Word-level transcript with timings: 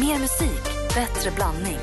Mer 0.00 0.18
musik, 0.18 0.62
bättre 0.94 1.30
blandning. 1.30 1.78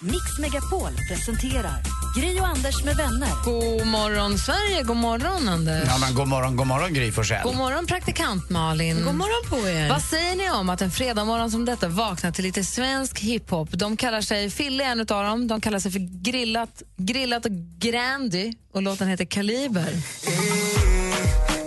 Mix 0.00 0.38
Megapol 0.38 0.90
presenterar 1.08 1.82
Gri 2.16 2.40
och 2.40 2.46
Anders 2.46 2.84
med 2.84 2.96
vänner. 2.96 3.28
God 3.44 3.86
morgon, 3.86 4.38
Sverige. 4.38 4.82
God 4.82 4.96
morgon, 4.96 5.48
Anders. 5.48 5.84
Ja, 5.86 5.98
men 5.98 6.14
god 6.14 6.28
morgon, 6.28 6.56
god 6.56 6.66
morgon 6.66 6.94
Gry 6.94 7.12
Forssell. 7.12 7.42
God 7.44 7.56
morgon, 7.56 7.86
praktikant 7.86 8.50
Malin. 8.50 9.04
God 9.04 9.14
morgon 9.14 9.50
på 9.50 9.68
er. 9.68 9.88
Vad 9.88 10.02
säger 10.02 10.36
ni 10.36 10.50
om 10.50 10.70
att 10.70 10.82
en 10.82 10.90
fredagmorgon 10.90 11.50
som 11.50 11.64
detta 11.64 11.88
vaknar 11.88 12.30
till 12.30 12.44
lite 12.44 12.64
svensk 12.64 13.20
hiphop? 13.20 13.68
De 13.72 13.96
kallar 13.96 14.20
sig, 14.20 14.50
Fille 14.50 14.84
är 14.84 14.88
en 14.88 15.00
av 15.00 15.06
dem, 15.06 15.48
de 15.48 15.60
kallar 15.60 15.78
sig 15.78 15.92
för 15.92 16.22
Grillat, 16.22 16.82
grillat 16.96 17.44
och 17.44 17.52
Grandy 17.78 18.52
och 18.72 18.82
låten 18.82 19.08
heter 19.08 19.24
Kaliber. 19.24 19.92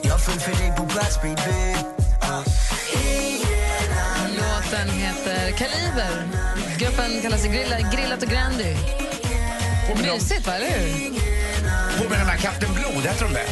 Jag 0.04 0.22
föll 0.22 0.40
för 0.40 0.64
dig 0.64 0.74
på 0.78 0.86
plats 0.86 1.22
baby 1.22 1.36
Låten 1.36 2.54
heter 2.54 2.75
Kaliber. 5.58 6.28
Gruppen 6.78 7.22
kallar 7.22 7.38
sig 7.38 7.50
Grilla, 7.50 7.80
Grillat 7.80 8.24
och 8.24 8.30
Grandy. 8.30 8.76
Mysigt, 10.02 10.48
va? 10.48 10.54
Eller 10.54 10.70
hur? 10.70 11.10
Påminner 11.98 12.32
om 12.32 12.38
Kapten 12.42 12.74
Blod, 12.74 13.04
heter 13.04 13.26
de 13.26 13.34
det? 13.34 13.46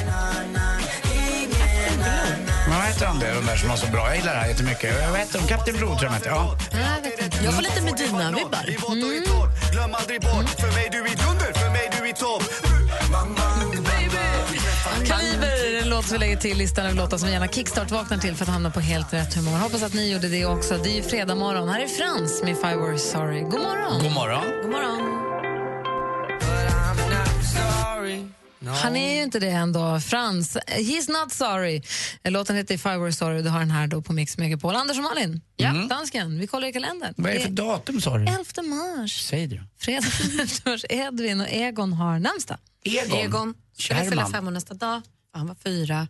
Ja, 2.67 2.79
vad 2.79 2.88
heter 2.88 3.05
de 3.05 3.20
det, 3.20 3.34
de 3.34 3.45
där 3.45 3.55
som 3.55 3.70
var 3.70 3.76
så 3.76 3.88
bra? 3.88 4.07
Jag 4.07 4.17
gillar 4.17 4.34
det 4.34 4.39
här 4.39 4.48
jättemycket. 4.48 5.09
Vad 5.09 5.20
heter 5.20 5.39
de? 5.39 5.48
Kapten 5.48 5.77
Blod 5.77 5.99
tror 5.99 6.12
jag 6.12 6.12
de 6.12 6.16
heter. 6.16 6.29
Ja. 6.29 6.57
Jag 6.71 7.02
vet 7.02 7.21
inte. 7.23 7.43
Jag 7.43 7.53
får 7.53 7.62
lite 7.62 7.81
Medina-vibbar. 7.81 8.65
Glöm 9.71 9.95
aldrig 9.95 10.21
bort, 10.21 10.49
för 10.49 10.71
mig 10.71 10.90
du 10.91 10.98
är 10.98 11.15
dunder, 11.26 11.54
för 11.59 11.70
mig 11.70 11.91
du 11.98 12.09
är 12.09 12.13
topp 12.13 12.43
Kaliber 14.83 15.81
en 15.81 15.89
låt 15.89 16.05
som 16.05 16.13
vi 16.13 16.19
lägger 16.19 16.37
till 16.37 16.57
listan 16.57 16.85
över 16.85 16.95
låtar 16.95 17.17
som 17.17 17.27
vi 17.27 17.33
gärna 17.33 17.47
kickstart-vaknar 17.47 18.17
till 18.17 18.35
för 18.35 18.45
att 18.45 18.49
hamna 18.51 18.71
på 18.71 18.79
helt 18.79 19.13
rätt 19.13 19.33
humör. 19.33 19.57
Hoppas 19.57 19.83
att 19.83 19.93
ni 19.93 20.11
gjorde 20.11 20.27
det 20.27 20.45
också. 20.45 20.77
Det 20.77 20.89
är 20.89 20.95
ju 20.95 21.03
fredag 21.03 21.35
morgon. 21.35 21.69
Här 21.69 21.79
är 21.79 21.87
Frans 21.87 22.43
med 22.43 22.51
If 22.51 22.57
I 22.57 22.75
Were 22.75 22.97
Sorry. 22.97 23.41
God 23.41 23.62
morgon. 23.62 24.03
God 24.03 24.12
morgon. 24.12 24.43
God 24.62 24.71
morgon. 24.71 25.20
Han 28.84 28.95
är 28.95 29.15
ju 29.15 29.23
inte 29.23 29.40
det 29.40 29.49
ändå. 29.49 29.99
Frans, 29.99 30.57
he's 30.57 31.21
not 31.21 31.31
sorry. 31.31 31.81
Låten 32.23 32.55
heter 32.55 32.75
If 32.75 32.85
I 32.85 32.90
Were 32.90 33.13
Sorry. 33.13 33.41
Du 33.41 33.49
har 33.49 33.59
den 33.59 33.71
här 33.71 33.87
då 33.87 34.01
på 34.01 34.13
Mix 34.13 34.37
Megapol. 34.37 34.75
Anders 34.75 34.97
och 34.97 35.03
Malin, 35.03 35.41
ja. 35.55 35.71
dansken, 35.90 36.40
vi 36.40 36.47
kollar 36.47 36.68
i 36.68 36.73
kalendern. 36.73 37.13
Vad 37.18 37.31
är 37.31 37.35
det 37.35 37.40
för 37.40 37.49
datum 37.49 38.01
sa 38.01 38.18
du? 38.18 38.25
11 38.25 38.43
mars. 38.63 39.21
Säg 39.21 39.47
det 39.47 39.55
då. 39.55 39.63
Fredag 39.79 40.07
11 40.41 40.45
mars. 40.65 40.85
Edvin 40.90 41.41
och 41.41 41.47
Egon 41.49 41.93
har 41.93 42.20
namnsdag. 42.20 42.57
Egon. 42.84 43.18
Egon 43.18 43.53
skulle 43.77 44.05
fylla 44.05 44.27
fem 44.27 44.48
år 44.48 44.52
nästa 44.52 44.74
dag. 44.74 45.02
Han 45.32 45.48
var 45.48 45.55
fyra 45.55 46.07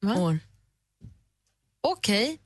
Va? 0.00 0.14
år. 0.14 0.38
Okej. 1.80 2.38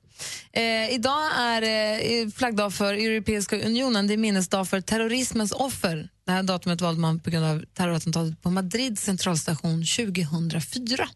Eh, 0.52 0.94
idag 0.94 1.30
är 1.38 1.62
eh, 1.62 2.28
flaggdag 2.30 2.74
för 2.74 2.94
Europeiska 2.94 3.60
unionen. 3.60 4.06
Det 4.06 4.12
är 4.12 4.18
minnesdag 4.18 4.64
för 4.68 4.80
terrorismens 4.80 5.52
offer. 5.52 6.08
Det 6.24 6.32
här 6.32 6.42
datumet 6.42 6.80
valde 6.80 7.00
man 7.00 7.20
på 7.20 7.30
grund 7.30 7.44
av 7.46 7.64
terrorattentatet 7.74 8.42
på 8.42 8.50
Madrids 8.50 9.02
centralstation 9.02 9.84
2004. 9.84 11.08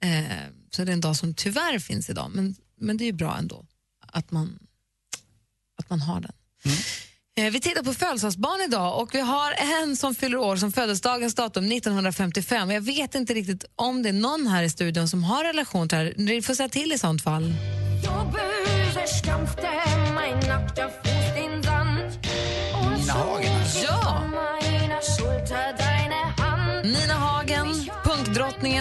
Eh, 0.00 0.24
så 0.70 0.84
det 0.84 0.90
är 0.90 0.92
en 0.92 1.00
dag 1.00 1.16
som 1.16 1.34
tyvärr 1.34 1.78
finns 1.78 2.10
idag, 2.10 2.30
men, 2.34 2.54
men 2.80 2.96
det 2.96 3.04
är 3.04 3.12
bra 3.12 3.36
ändå 3.38 3.66
att 4.06 4.30
man, 4.30 4.58
att 5.76 5.90
man 5.90 6.00
har 6.00 6.20
den. 6.20 6.32
Eh, 6.64 6.78
Eh, 7.38 7.50
vi 7.50 7.60
tittar 7.60 7.82
på 7.82 7.94
födelsedagsbarn 7.94 8.60
idag 8.68 9.02
och 9.02 9.14
vi 9.14 9.20
har 9.20 9.52
en 9.82 9.96
som 9.96 10.14
fyller 10.14 10.38
år 10.38 10.56
som 10.56 10.72
födelsedagens 10.72 11.34
datum 11.34 11.72
1955. 11.72 12.70
Jag 12.70 12.80
vet 12.80 13.14
inte 13.14 13.34
riktigt 13.34 13.64
om 13.76 14.02
det 14.02 14.08
är 14.08 14.12
någon 14.12 14.46
här 14.46 14.62
i 14.62 14.70
studion 14.70 15.08
som 15.08 15.24
har 15.24 15.44
relation 15.44 15.88
till 15.88 15.98
det 15.98 16.04
här. 16.04 16.14
Ni 16.16 16.42
får 16.42 16.54
säga 16.54 16.68
till 16.68 16.92
i 16.92 16.98
sånt 16.98 17.22
fall. 17.22 17.54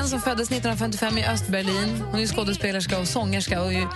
Punkdrottningen 0.05 0.09
som 0.09 0.21
föddes 0.21 0.51
1955 0.51 1.17
i 1.17 1.25
Östberlin. 1.25 2.03
Hon 2.11 2.19
är 2.19 2.27
skådespelerska 2.27 2.99
och 2.99 3.07
sångerska 3.07 3.61
och 3.61 3.73
är 3.73 3.79
ju 3.79 3.87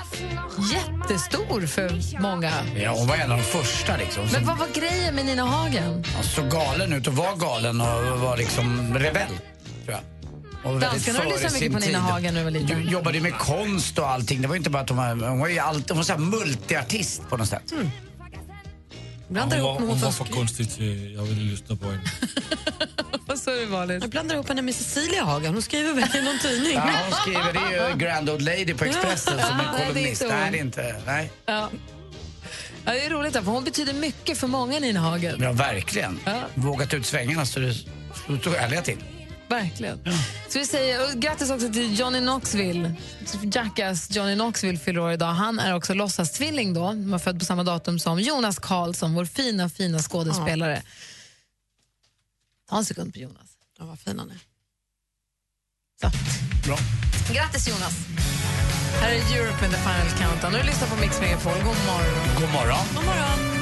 jättestor 0.74 1.66
för 1.68 2.22
många. 2.22 2.52
Ja, 2.76 2.92
hon 2.92 3.08
var 3.08 3.16
en 3.16 3.32
av 3.32 3.38
de 3.38 3.44
första 3.44 3.98
liksom. 3.98 4.28
Men 4.34 4.46
vad 4.46 4.58
var 4.58 4.68
grejen 4.74 5.16
med 5.16 5.26
Nina 5.26 5.44
Hagen? 5.44 6.04
såg 6.22 6.50
galen 6.52 6.94
ut 6.94 7.08
och 7.08 7.14
var 7.14 7.36
galen 7.36 7.82
och 7.82 8.20
var 8.20 8.38
liksom 8.38 8.94
rebell, 8.98 9.28
tror 9.86 9.98
jag. 10.64 10.82
Danskarna 10.82 11.24
lyssnat 11.24 11.54
mycket 11.54 11.74
på 11.74 11.80
Nina. 11.80 12.00
Hagen 12.00 12.34
när 12.34 12.40
du 12.40 12.44
var 12.44 12.52
liten. 12.52 12.82
Jo- 12.84 12.92
Jobbade 12.92 13.20
med 13.22 13.34
konst 13.38 14.00
och 14.00 14.10
allting. 14.10 14.42
Det 14.42 14.48
var 14.48 14.56
inte 14.56 14.70
bara 14.70 14.84
att 14.84 14.90
hon 14.90 14.98
var, 14.98 15.28
hon 15.30 15.40
var 15.40 15.48
ju 15.48 15.60
allt, 15.60 15.90
hon 15.90 15.98
var 15.98 16.04
så 16.04 16.14
här 16.14 16.20
multiartist 16.20 17.22
på 17.30 17.38
något 17.38 17.48
sätt. 17.50 17.74
Blandar 19.28 19.58
hon, 19.58 19.66
ihop 19.66 19.80
var, 19.80 19.80
med 19.80 19.90
hon 19.90 20.00
hon 20.00 20.06
var 20.06 20.12
för 20.12 20.26
konstig 20.26 20.72
till 20.72 21.14
jag 21.16 21.24
ville 21.24 21.52
lyssna 21.52 21.76
på 21.76 21.86
henne. 21.86 22.02
Vad 23.50 23.58
sa 23.58 23.64
du, 23.64 23.68
Malin? 23.68 24.02
Jag 24.02 24.10
blandar 24.10 24.36
ihop 24.36 24.48
henne 24.50 24.62
med 24.62 24.76
Cecilia 24.76 25.24
Hagen. 25.24 25.54
Hon 25.54 25.62
skriver 25.62 25.94
väl 25.94 26.16
i 26.16 26.22
någon 26.22 26.40
tidning? 26.40 26.74
Ja, 26.74 26.92
hon 27.04 27.14
skriver, 27.22 27.54
det 27.54 27.76
är 27.76 27.90
ju 27.90 27.98
Grand 27.98 28.30
Old 28.30 28.42
Lady 28.42 28.74
på 28.74 28.86
Expressen 28.86 29.40
som 29.40 29.60
Ja, 29.60 29.78
är 29.78 29.78
det 29.78 29.84
är 29.84 29.88
kolumnist. 29.88 30.26
Nej, 30.30 30.52
det 30.52 30.58
är 30.58 30.62
inte. 30.62 30.96
Nej. 31.06 31.32
Ja. 31.46 31.70
Ja, 32.86 32.92
det 32.92 33.06
är 33.06 33.10
roligt, 33.10 33.34
för 33.34 33.42
hon 33.42 33.64
betyder 33.64 33.94
mycket 33.94 34.38
för 34.38 34.48
många, 34.48 34.80
Nina 34.80 35.00
Hagen. 35.00 35.40
Ja, 35.42 35.52
verkligen. 35.52 36.20
Ja. 36.26 36.40
Vågat 36.56 36.94
ut 36.94 37.06
svängarna 37.06 37.46
så 37.46 37.60
det 37.60 37.74
stod 38.42 38.56
ärliga 38.56 38.82
till. 38.82 39.04
Verkligen. 39.48 40.00
Så 40.50 40.60
vi 40.60 40.66
säger 40.66 41.04
och 41.04 41.22
grattis 41.22 41.50
också 41.52 41.74
till 41.74 42.00
Johnny 42.00 42.20
Knoxville. 42.20 42.94
Jackass 43.54 44.16
Johnny 44.16 44.36
Knoxville 44.36 44.80
fyller 44.80 45.00
år 45.00 45.12
idag. 45.12 45.28
Han 45.28 45.60
är 45.60 45.76
också 45.76 45.94
låtsastvilling 45.94 46.74
då. 46.74 46.86
Han 46.86 47.12
var 47.12 47.20
född 47.20 47.40
på 47.40 47.46
samma 47.46 47.64
datum 47.64 48.00
som 48.00 48.20
Jonas 48.20 48.60
Karlsson, 48.60 49.14
vår 49.14 49.26
fina, 49.26 49.70
fina 49.70 50.00
skådespelare. 50.00 50.82
Ta 52.70 52.78
en 52.78 52.86
sekund 52.86 53.14
på 53.14 53.20
Jonas. 53.20 53.58
Ja, 53.80 53.86
vad 53.86 54.00
fin 54.00 54.20
han 54.20 54.30
är. 54.30 54.40
Så. 56.02 56.12
Bra. 56.66 56.78
Grattis 57.34 57.68
Jonas! 57.68 57.94
Här 59.02 59.12
är 59.12 59.38
Europe 59.38 59.66
in 59.66 59.72
the 59.72 59.78
final 59.78 60.10
countdown. 60.18 60.54
Du 60.54 60.64
lyssnar 60.64 60.88
på 60.88 60.96
Mix 60.96 61.20
Megapol. 61.22 61.54
God 61.54 61.64
morgon. 61.64 62.36
God 62.40 62.52
morgon. 62.54 62.86
God 62.96 63.06
morgon. 63.06 63.59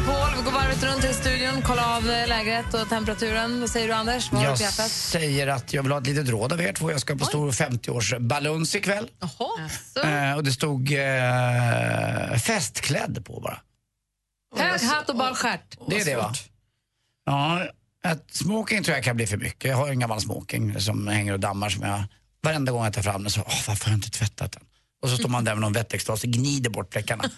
Megapol. 0.00 0.36
Vi 0.36 0.42
går 0.42 0.52
varvet 0.52 0.82
runt 0.82 1.04
i 1.04 1.14
studion, 1.14 1.62
kollar 1.62 1.96
av 1.96 2.10
eh, 2.10 2.28
läget 2.28 2.74
och 2.74 2.88
temperaturen. 2.88 3.60
Vad 3.60 3.70
säger 3.70 3.88
du 3.88 3.94
Anders? 3.94 4.32
Vad 4.32 4.44
Jag 4.44 4.58
säger 4.90 5.46
att 5.46 5.72
jag 5.72 5.82
vill 5.82 5.92
ha 5.92 5.98
ett 6.00 6.06
litet 6.06 6.28
råd 6.28 6.52
av 6.52 6.60
er 6.60 6.72
två. 6.72 6.90
Jag 6.90 7.00
ska 7.00 7.16
på 7.16 7.24
stor 7.24 7.50
50-årsbaluns 7.50 8.76
ikväll. 8.76 9.10
Jaha. 9.20 10.30
Eh, 10.30 10.36
och 10.36 10.44
det 10.44 10.52
stod 10.52 10.92
eh, 10.92 12.38
festklädd 12.38 13.24
på 13.24 13.40
bara. 13.40 13.60
Hög 14.56 14.80
hatt 14.80 15.08
och 15.08 15.16
bara 15.16 15.34
stjärt. 15.34 15.78
Det 15.88 16.00
är 16.00 16.04
det 16.04 16.16
va? 16.16 16.32
Ja, 17.26 17.66
att 18.04 18.34
smoking 18.34 18.82
tror 18.84 18.96
jag 18.96 19.04
kan 19.04 19.16
bli 19.16 19.26
för 19.26 19.36
mycket. 19.36 19.70
Jag 19.70 19.76
har 19.76 19.88
en 19.88 20.00
gammal 20.00 20.20
smoking 20.20 20.80
som 20.80 21.08
hänger 21.08 21.32
och 21.32 21.40
dammar 21.40 21.68
som 21.68 21.82
jag 21.82 22.02
varenda 22.42 22.72
gång 22.72 22.84
jag 22.84 22.92
tar 22.92 23.02
fram 23.02 23.22
den 23.22 23.30
så, 23.30 23.40
åh, 23.40 23.62
varför 23.68 23.84
har 23.84 23.92
jag 23.92 23.98
inte 23.98 24.10
tvättat 24.10 24.52
den? 24.52 24.62
Och 25.02 25.08
så 25.08 25.16
står 25.16 25.28
man 25.28 25.44
där 25.44 25.54
med 25.54 25.60
någon 25.60 25.72
wettextas 25.72 26.24
och 26.24 26.30
gnider 26.30 26.70
bort 26.70 26.92
fläckarna. 26.92 27.30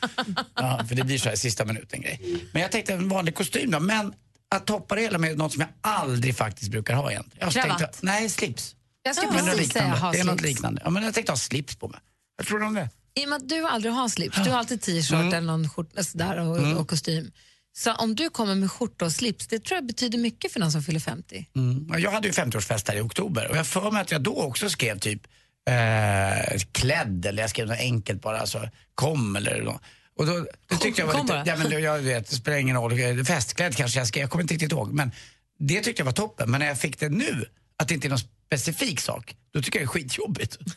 ja, 0.55 0.85
för 0.89 0.95
det 0.95 1.05
blir 1.05 1.19
så 1.19 1.29
här 1.29 1.37
sista 1.37 1.65
minuten 1.65 2.01
grej. 2.01 2.21
Men 2.53 2.63
jag 2.63 2.73
tänkte 2.73 2.93
en 2.93 3.09
vanlig 3.09 3.35
kostym 3.35 3.71
då, 3.71 3.81
men 3.81 4.13
att 4.55 4.67
toppa 4.67 4.95
det 4.95 5.01
hela 5.01 5.19
med 5.19 5.39
något 5.39 5.53
som 5.53 5.61
jag 5.61 5.71
aldrig 5.81 6.37
faktiskt 6.37 6.71
brukar 6.71 6.95
ha 6.95 7.11
egentligen. 7.11 7.39
Jag 7.41 7.53
Kravatt? 7.65 7.79
tänkte, 7.79 7.99
nej, 8.01 8.29
slips. 8.29 8.75
Jag 9.03 9.17
skulle 9.17 9.33
Men 9.33 9.45
precis 9.47 9.73
säga 9.73 9.89
ha 9.95 10.13
Det 10.13 10.19
är 10.19 10.25
något 10.25 10.41
slips. 10.41 10.55
liknande. 10.55 10.81
Ja, 10.85 10.91
men 10.91 11.03
jag 11.03 11.15
tänkte 11.15 11.33
ha 11.33 11.37
slips 11.37 11.77
på 11.77 11.89
mig. 11.89 12.01
Jag 12.37 12.47
tror 12.47 12.63
om 12.63 12.75
det. 12.75 12.89
I 13.15 13.25
och 13.25 13.29
med 13.29 13.37
att 13.37 13.49
du 13.49 13.67
aldrig 13.67 13.95
har 13.95 14.09
slips, 14.09 14.37
du 14.45 14.51
har 14.51 14.59
alltid 14.59 14.83
t-shirt 14.83 15.13
eller 15.33 15.41
någon 15.41 15.69
skjorta 15.71 16.03
sådär 16.05 16.39
och, 16.41 16.81
och 16.81 16.89
kostym. 16.89 17.33
Så 17.77 17.93
om 17.95 18.15
du 18.15 18.31
kommer 18.31 18.55
med 18.55 18.71
skjorta 18.73 19.05
och 19.05 19.13
slips, 19.13 19.47
det 19.47 19.59
tror 19.65 19.77
jag 19.77 19.87
betyder 19.87 20.19
mycket 20.19 20.53
för 20.53 20.61
någon 20.61 20.73
som 20.73 20.83
fyller 20.83 21.01
50. 21.01 21.49
Mm. 21.57 21.87
Ja, 21.93 21.99
Jag 21.99 22.11
hade 22.11 22.29
ju 22.29 22.33
50-årsfest 22.33 22.89
här 22.89 22.97
i 22.97 23.01
oktober 23.01 23.51
och 23.51 23.57
jag 23.57 23.67
för 23.67 23.91
mig 23.91 24.03
att 24.03 24.11
jag 24.11 24.21
då 24.23 24.43
också 24.43 24.71
skrev 24.71 24.99
typ 24.99 25.23
eh, 25.71 26.59
klädd 26.73 27.27
eller 27.27 27.43
jag 27.43 27.51
skrev 27.51 27.67
något 27.67 27.79
enkelt 27.79 28.23
bara, 28.23 28.39
alltså 28.41 28.69
kom 28.95 29.37
eller 29.37 29.63
något. 29.63 29.83
Och 30.19 30.27
då, 30.27 30.47
det 30.69 30.77
tyckte 30.77 31.01
jag 31.01 31.07
var 31.07 31.23
lite, 31.23 31.43
ja 31.47 31.57
men 31.57 31.71
det- 31.71 31.81
jag 31.81 31.99
vet, 31.99 32.31
det 32.31 32.37
spelar 32.37 32.59
ingen 32.59 32.77
roll, 32.77 33.25
festklädd 33.25 33.77
kanske 33.77 33.99
jag 33.99 34.09
skrev, 34.09 34.21
jag 34.21 34.31
kommer 34.31 34.43
inte 34.43 34.55
riktigt 34.55 34.73
ihåg. 34.73 34.93
Men 34.93 35.11
det 35.59 35.81
tyckte 35.81 36.01
jag 36.01 36.05
var 36.05 36.13
toppen, 36.13 36.51
men 36.51 36.61
när 36.61 36.67
jag 36.67 36.79
fick 36.79 37.01
det 37.01 37.09
nu, 37.09 37.45
att 37.77 37.89
det 37.89 37.95
inte 37.95 38.07
är 38.07 38.11
någon 38.11 38.19
specifik 38.47 39.01
sak, 39.01 39.37
då 39.55 39.63
tycker 39.63 39.79
jag 39.79 39.89
det 39.89 39.91
är 39.91 39.93
skitjobbigt. 39.93 40.59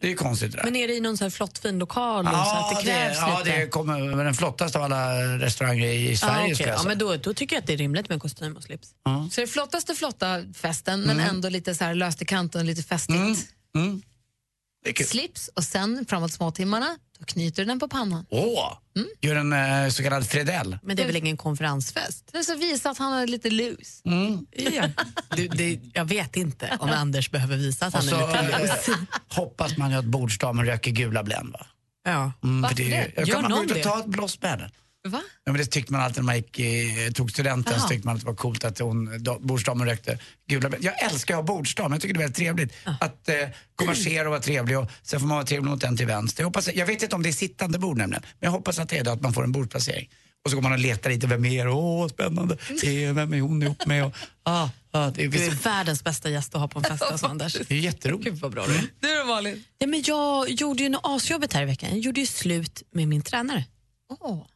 Det 0.00 0.06
är 0.06 0.08
ju 0.10 0.14
konstigt 0.16 0.52
det 0.52 0.58
där. 0.58 0.64
Men 0.64 0.76
är 0.76 0.88
det 0.88 0.94
i 0.94 1.00
någon 1.00 1.18
så 1.18 1.24
här 1.24 1.30
flott 1.30 1.58
fin 1.58 1.78
lokal 1.78 2.26
och 2.26 2.32
så 2.32 2.38
att 2.56 2.76
det 2.76 2.82
krävs 2.90 3.16
ja, 3.20 3.38
lite? 3.44 3.56
det 3.58 3.66
kommer 3.66 4.14
med 4.16 4.26
den 4.26 4.34
flottaste 4.34 4.78
av 4.78 4.84
alla 4.84 5.14
restauranger 5.38 5.86
i 5.86 6.16
Sverige 6.16 6.34
Ah, 6.36 6.42
okej. 6.42 6.54
skulle 6.54 6.68
jag 6.68 6.74
ja, 6.76 6.78
säga. 6.82 6.88
men 6.88 6.98
då, 6.98 7.16
då 7.16 7.34
tycker 7.34 7.56
jag 7.56 7.60
att 7.60 7.66
det 7.66 7.72
är 7.72 7.76
rimligt 7.76 8.08
med 8.08 8.20
kostym 8.20 8.56
och 8.56 8.62
slips. 8.62 8.88
Så 9.30 9.40
det 9.40 9.46
flottaste 9.46 9.94
flotta 9.94 10.44
festen, 10.54 11.00
men 11.00 11.20
ändå 11.20 11.48
lite 11.48 11.74
så 11.74 11.84
här 11.84 11.94
löst 11.94 12.22
i 12.22 12.24
kanten, 12.24 12.66
lite 12.66 12.82
festigt. 12.82 13.16
Mm. 13.76 14.02
Slips 15.06 15.48
och 15.48 15.64
sen 15.64 16.04
framåt 16.08 16.32
småtimmarna, 16.32 16.96
så 17.18 17.24
knyter 17.24 17.62
du 17.62 17.66
den 17.68 17.78
på 17.80 17.88
pannan. 17.88 18.26
Åh! 18.30 18.72
Mm. 18.96 19.08
Gör 19.20 19.36
en 19.36 19.52
eh, 19.84 19.88
så 19.90 20.02
kallad 20.02 20.26
Fredell. 20.26 20.78
Men 20.82 20.96
det 20.96 21.02
är 21.02 21.06
väl 21.06 21.16
ingen 21.16 21.36
konferensfest? 21.36 22.28
Det 22.32 22.38
är 22.38 22.42
så 22.42 22.56
visa 22.56 22.90
att 22.90 22.98
han 22.98 23.12
är 23.12 23.26
lite 23.26 23.50
loose. 23.50 24.02
Ja. 24.50 24.88
Du, 25.36 25.48
det, 25.48 25.80
jag 25.92 26.04
vet 26.04 26.36
inte 26.36 26.76
om 26.80 26.88
Anders 26.90 27.30
behöver 27.30 27.56
visa 27.56 27.86
att 27.86 27.94
Och 27.94 28.00
han 28.00 28.08
så 28.08 28.16
är 28.16 28.42
lite 28.42 28.58
loose. 28.58 28.92
hoppas 29.28 29.76
man 29.76 29.90
ju 29.90 29.96
att 29.96 30.04
bordsdamen 30.04 30.66
röker 30.66 30.90
gula 30.90 31.22
Blend 31.22 31.52
va? 31.52 31.66
Ja. 32.04 32.32
Mm, 32.44 32.62
Varför 32.62 32.76
för 32.76 32.82
det, 32.84 32.90
det? 32.90 33.12
jag 33.16 33.28
Gör 33.28 33.34
kan 33.34 33.42
man 33.42 33.50
någon 33.50 33.66
det? 33.66 33.82
ta 33.82 33.98
ett 33.98 34.06
bloss 34.06 34.42
med 34.42 34.58
den. 34.58 34.70
Va? 35.08 35.22
Ja, 35.44 35.52
men 35.52 35.60
det 35.60 35.66
tyckte 35.66 35.92
man 35.92 36.00
alltid 36.02 36.16
när 36.16 36.22
man 36.26 36.36
gick, 36.36 36.58
i- 36.58 37.10
tog 37.14 37.30
studenten. 37.30 37.80
Så 37.80 37.88
tyckte 37.88 38.06
man 38.06 38.14
att 38.14 38.20
det 38.22 38.26
var 38.26 38.34
coolt 38.34 38.64
att 38.64 38.78
hon, 38.78 39.22
da- 39.24 39.38
bordsdamen 39.40 39.86
rökte 39.86 40.18
gula. 40.48 40.70
Jag 40.80 41.02
älskar 41.02 41.34
att 41.34 41.38
ha 41.48 41.56
bordsdam, 41.56 41.92
jag 41.92 42.00
tycker 42.00 42.14
det 42.14 42.18
är 42.18 42.22
väldigt 42.22 42.36
trevligt. 42.36 42.72
Att 43.00 43.28
eh, 43.28 43.34
konversera 43.76 44.24
och 44.24 44.30
vara 44.30 44.40
trevlig 44.40 44.78
och 44.78 44.90
sen 45.02 45.20
får 45.20 45.26
man 45.26 45.36
vara 45.36 45.46
trevlig 45.46 45.70
mot 45.70 45.80
den 45.80 45.96
till 45.96 46.06
vänster. 46.06 46.42
Jag, 46.42 46.46
hoppas, 46.48 46.68
jag 46.74 46.86
vet 46.86 47.02
inte 47.02 47.16
om 47.16 47.22
det 47.22 47.28
är 47.28 47.32
sittande 47.32 47.78
bord 47.78 47.96
nämligen, 47.96 48.22
men 48.40 48.46
jag 48.46 48.50
hoppas 48.52 48.78
att 48.78 48.88
det 48.88 48.98
är 48.98 49.04
det, 49.04 49.12
att 49.12 49.20
man 49.22 49.32
får 49.32 49.44
en 49.44 49.52
bordsplacering. 49.52 50.08
Och 50.44 50.50
så 50.50 50.56
går 50.56 50.62
man 50.62 50.72
och 50.72 50.78
letar 50.78 51.10
lite, 51.10 51.26
vem 51.26 51.44
är 51.44 51.64
det? 51.64 51.70
Åh, 51.70 52.08
spännande. 52.08 52.56
Vem 53.14 53.32
är 53.34 53.40
hon 53.40 53.62
ihop 53.62 53.86
med? 53.86 54.04
Och, 54.04 54.12
ah, 54.42 54.68
ah, 54.90 55.10
det, 55.10 55.24
är, 55.24 55.28
Du 55.28 55.44
är 55.44 55.50
världens 55.50 56.04
bästa 56.04 56.30
gäst 56.30 56.54
att 56.54 56.60
ha 56.60 56.68
på 56.68 56.78
en 56.78 56.84
fest, 56.84 57.02
alltså, 57.02 57.26
Anders. 57.26 57.52
det 57.68 57.74
är 57.74 57.78
jätteroligt. 57.78 58.24
Gud 58.30 58.34
vad 58.40 58.52
bra 58.52 58.66
du 58.66 58.74
är. 58.76 58.82
Du 59.00 59.18
då 59.18 59.24
Malin? 59.24 59.64
Ja, 59.78 59.86
men 59.86 60.02
jag 60.06 60.50
gjorde 60.50 60.82
ju 60.82 60.88
något 60.88 61.00
asjobbigt 61.04 61.52
här 61.52 61.62
i 61.62 61.66
veckan. 61.66 61.90
Jag 61.90 61.98
gjorde 61.98 62.20
ju 62.20 62.26
slut 62.26 62.82
med 62.92 63.08
min 63.08 63.22
tränare. 63.22 63.64
Åh. 64.20 64.46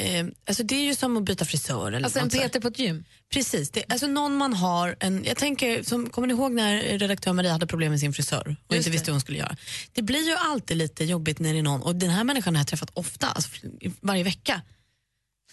Eh, 0.00 0.26
alltså 0.46 0.62
det 0.62 0.74
är 0.74 0.84
ju 0.84 0.94
som 0.94 1.16
att 1.16 1.22
byta 1.24 1.44
frisör. 1.44 1.92
Eller 1.92 2.04
Alltså 2.04 2.18
en. 2.18 2.30
PT 2.30 2.60
på 2.62 2.68
ett 2.68 2.78
gym? 2.78 3.04
Precis. 3.32 3.70
Det, 3.70 3.84
alltså 3.88 4.06
någon 4.06 4.36
man 4.36 4.52
har, 4.52 4.96
en, 5.00 5.24
jag 5.24 5.36
tänker, 5.36 5.82
som, 5.82 6.10
kommer 6.10 6.28
ni 6.28 6.34
ihåg 6.34 6.52
när 6.52 6.98
redaktör 6.98 7.32
Maria 7.32 7.52
hade 7.52 7.66
problem 7.66 7.90
med 7.90 8.00
sin 8.00 8.12
frisör 8.12 8.56
och 8.66 8.76
inte 8.76 8.88
det. 8.88 8.92
visste 8.92 9.06
hur 9.06 9.12
hon 9.12 9.20
skulle 9.20 9.38
göra? 9.38 9.56
Det 9.92 10.02
blir 10.02 10.26
ju 10.28 10.34
alltid 10.34 10.76
lite 10.76 11.04
jobbigt 11.04 11.38
när 11.38 11.52
det 11.52 11.58
är 11.58 11.62
någon, 11.62 11.82
och 11.82 11.96
den 11.96 12.10
här 12.10 12.24
människan 12.24 12.54
har 12.54 12.60
jag 12.60 12.68
träffat 12.68 12.90
ofta, 12.94 13.26
alltså, 13.26 13.50
varje 14.00 14.24
vecka. 14.24 14.62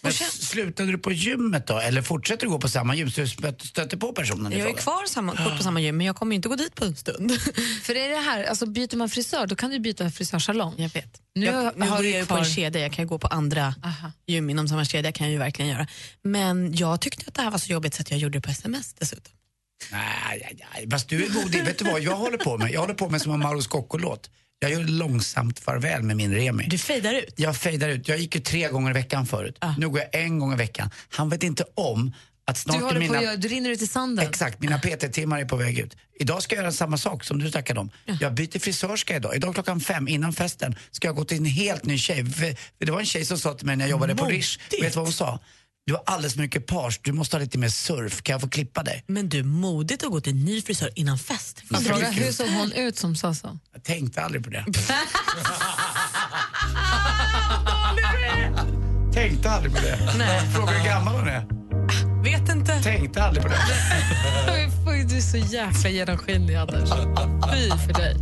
Men 0.00 0.12
slutade 0.12 0.92
du 0.92 0.98
på 0.98 1.12
gymmet 1.12 1.66
då? 1.66 1.78
Eller 1.78 2.02
fortsätter 2.02 2.46
du 2.46 2.50
gå 2.50 2.58
på 2.58 2.68
samma 2.68 2.94
gym 2.94 3.10
så 3.10 3.20
du 3.20 3.26
stö- 3.26 3.66
stöter 3.66 3.96
på 3.96 4.12
personen 4.12 4.52
Jag 4.52 4.68
är 4.68 4.72
kvar 4.74 5.06
samma, 5.06 5.36
kvar 5.36 5.56
på 5.56 5.62
samma 5.62 5.80
gym 5.80 5.96
men 5.96 6.06
jag 6.06 6.16
kommer 6.16 6.36
inte 6.36 6.48
gå 6.48 6.56
dit 6.56 6.74
på 6.74 6.84
en 6.84 6.96
stund. 6.96 7.40
För 7.82 7.94
är 7.94 8.08
det 8.08 8.16
här, 8.16 8.44
alltså 8.44 8.66
byter 8.66 8.96
man 8.96 9.08
frisör 9.08 9.46
då 9.46 9.56
kan 9.56 9.70
du 9.70 9.78
byta 9.78 10.10
frisörsalong. 10.10 10.74
jag 10.76 10.88
vet. 10.88 11.20
Nu 11.34 11.46
jag, 11.46 11.76
nu 11.78 11.86
har 11.86 12.02
jag 12.02 12.12
ju 12.20 12.26
på 12.26 12.34
en 12.36 12.44
kedja, 12.44 12.80
jag 12.80 12.92
kan 12.92 13.06
gå 13.06 13.18
på 13.18 13.26
andra 13.26 13.74
Aha. 13.84 14.12
gym 14.26 14.50
inom 14.50 14.68
samma 14.68 14.84
kedja 14.84 15.12
kan 15.12 15.26
jag 15.26 15.32
ju 15.32 15.38
verkligen 15.38 15.70
göra. 15.70 15.86
Men 16.22 16.74
jag 16.76 17.00
tyckte 17.00 17.24
att 17.28 17.34
det 17.34 17.42
här 17.42 17.50
var 17.50 17.58
så 17.58 17.72
jobbigt 17.72 17.94
så 17.94 18.02
att 18.02 18.10
jag 18.10 18.20
gjorde 18.20 18.38
det 18.38 18.42
på 18.42 18.50
sms 18.50 18.94
dessutom. 18.94 19.32
Nej, 19.92 20.38
nej, 20.42 20.66
nej. 20.74 20.90
Fast 20.90 21.08
du 21.08 21.24
är 21.24 21.30
modig. 21.30 21.64
Vet 21.64 21.78
du 21.78 21.84
vad 21.84 22.00
jag 22.00 22.16
håller 22.16 22.38
på 22.38 22.58
med? 22.58 22.70
Jag 22.72 22.80
håller 22.80 22.94
på 22.94 23.08
med 23.08 23.22
som 23.22 23.32
en 23.32 23.40
Mauro 23.40 23.62
Scocco-låt. 23.62 24.30
Jag 24.60 24.70
gör 24.70 24.84
långsamt 24.84 25.58
farväl 25.58 26.02
med 26.02 26.16
min 26.16 26.34
Remi. 26.34 26.66
Du 26.70 26.78
fejdar 26.78 27.14
ut. 27.14 27.34
Jag 27.36 27.56
fejdar 27.56 27.88
ut. 27.88 28.08
Jag 28.08 28.18
gick 28.18 28.34
ju 28.34 28.40
tre 28.40 28.68
gånger 28.68 28.90
i 28.90 28.94
veckan 28.94 29.26
förut. 29.26 29.58
Nu 29.78 29.88
går 29.88 30.00
jag 30.00 30.22
en 30.24 30.38
gång 30.38 30.52
i 30.52 30.56
veckan. 30.56 30.90
Han 31.08 31.28
vet 31.28 31.42
inte 31.42 31.64
om 31.74 32.12
att 32.44 32.58
snart 32.58 32.78
Du 32.78 32.84
håller 32.84 33.00
mina... 33.00 33.20
på 33.20 33.28
att 33.28 33.42
du 33.42 33.48
rinner 33.48 33.70
ut 33.70 33.82
i 33.82 33.86
sanden. 33.86 34.26
Exakt, 34.28 34.60
mina 34.60 34.78
PT-timmar 34.78 35.40
är 35.40 35.44
på 35.44 35.56
väg 35.56 35.78
ut. 35.78 35.96
Idag 36.20 36.42
ska 36.42 36.54
jag 36.56 36.62
göra 36.62 36.72
samma 36.72 36.98
sak 36.98 37.24
som 37.24 37.38
du 37.38 37.50
tackade 37.50 37.80
om. 37.80 37.90
Jag 38.20 38.34
byter 38.34 38.58
frisörska 38.58 39.16
idag. 39.16 39.36
Idag 39.36 39.54
klockan 39.54 39.80
fem 39.80 40.08
innan 40.08 40.32
festen 40.32 40.76
ska 40.90 41.08
jag 41.08 41.16
gå 41.16 41.24
till 41.24 41.36
en 41.38 41.44
helt 41.44 41.84
ny 41.84 41.98
tjej. 41.98 42.26
För, 42.26 42.56
det 42.84 42.90
var 42.90 43.00
en 43.00 43.06
tjej 43.06 43.24
som 43.24 43.38
sa 43.38 43.54
till 43.54 43.66
mig 43.66 43.76
när 43.76 43.84
jag 43.84 43.90
jobbade 43.90 44.14
på 44.14 44.24
Rish, 44.24 44.58
vet 44.70 44.92
du 44.92 44.96
vad 44.96 45.04
hon 45.06 45.12
sa? 45.12 45.40
Du 45.88 45.94
har 45.94 46.02
alldeles 46.06 46.34
för 46.34 46.40
mycket 46.40 46.66
page, 46.66 47.00
du 47.02 47.12
måste 47.12 47.36
ha 47.36 47.42
lite 47.42 47.58
mer 47.58 47.68
surf, 47.68 48.22
kan 48.22 48.32
jag 48.32 48.40
få 48.40 48.48
klippa 48.48 48.82
dig? 48.82 49.04
Men 49.06 49.28
du, 49.28 49.42
modigt 49.42 50.02
att 50.04 50.10
gå 50.10 50.20
till 50.20 50.32
en 50.32 50.44
ny 50.44 50.62
frisör 50.62 50.90
innan 50.94 51.18
fest. 51.18 51.62
Jag 51.70 51.82
frågar, 51.82 52.12
hur 52.12 52.32
såg 52.32 52.48
hon 52.48 52.72
ut 52.72 52.96
som 52.98 53.16
sa 53.16 53.34
så? 53.34 53.58
Jag 53.72 53.84
tänkte 53.84 54.22
aldrig 54.22 54.44
på 54.44 54.50
det. 54.50 54.64
tänkte 59.12 59.50
aldrig 59.50 59.74
på 59.74 59.80
det. 59.80 60.14
Nej. 60.18 60.40
Fråga 60.54 60.72
hur 60.72 60.84
gammal 60.84 61.14
hon 61.14 61.28
är. 61.28 61.46
Vet 62.22 62.48
inte. 62.48 62.82
Tänkte 62.82 63.22
aldrig 63.22 63.42
på 63.42 63.48
det. 63.48 63.58
Du 65.08 65.16
är 65.16 65.20
så 65.20 65.36
jäkla 65.36 65.90
genomskinlig, 65.90 66.54
Anders. 66.54 66.90
Fy 67.52 67.70
för 67.70 67.92
dig. 67.92 68.16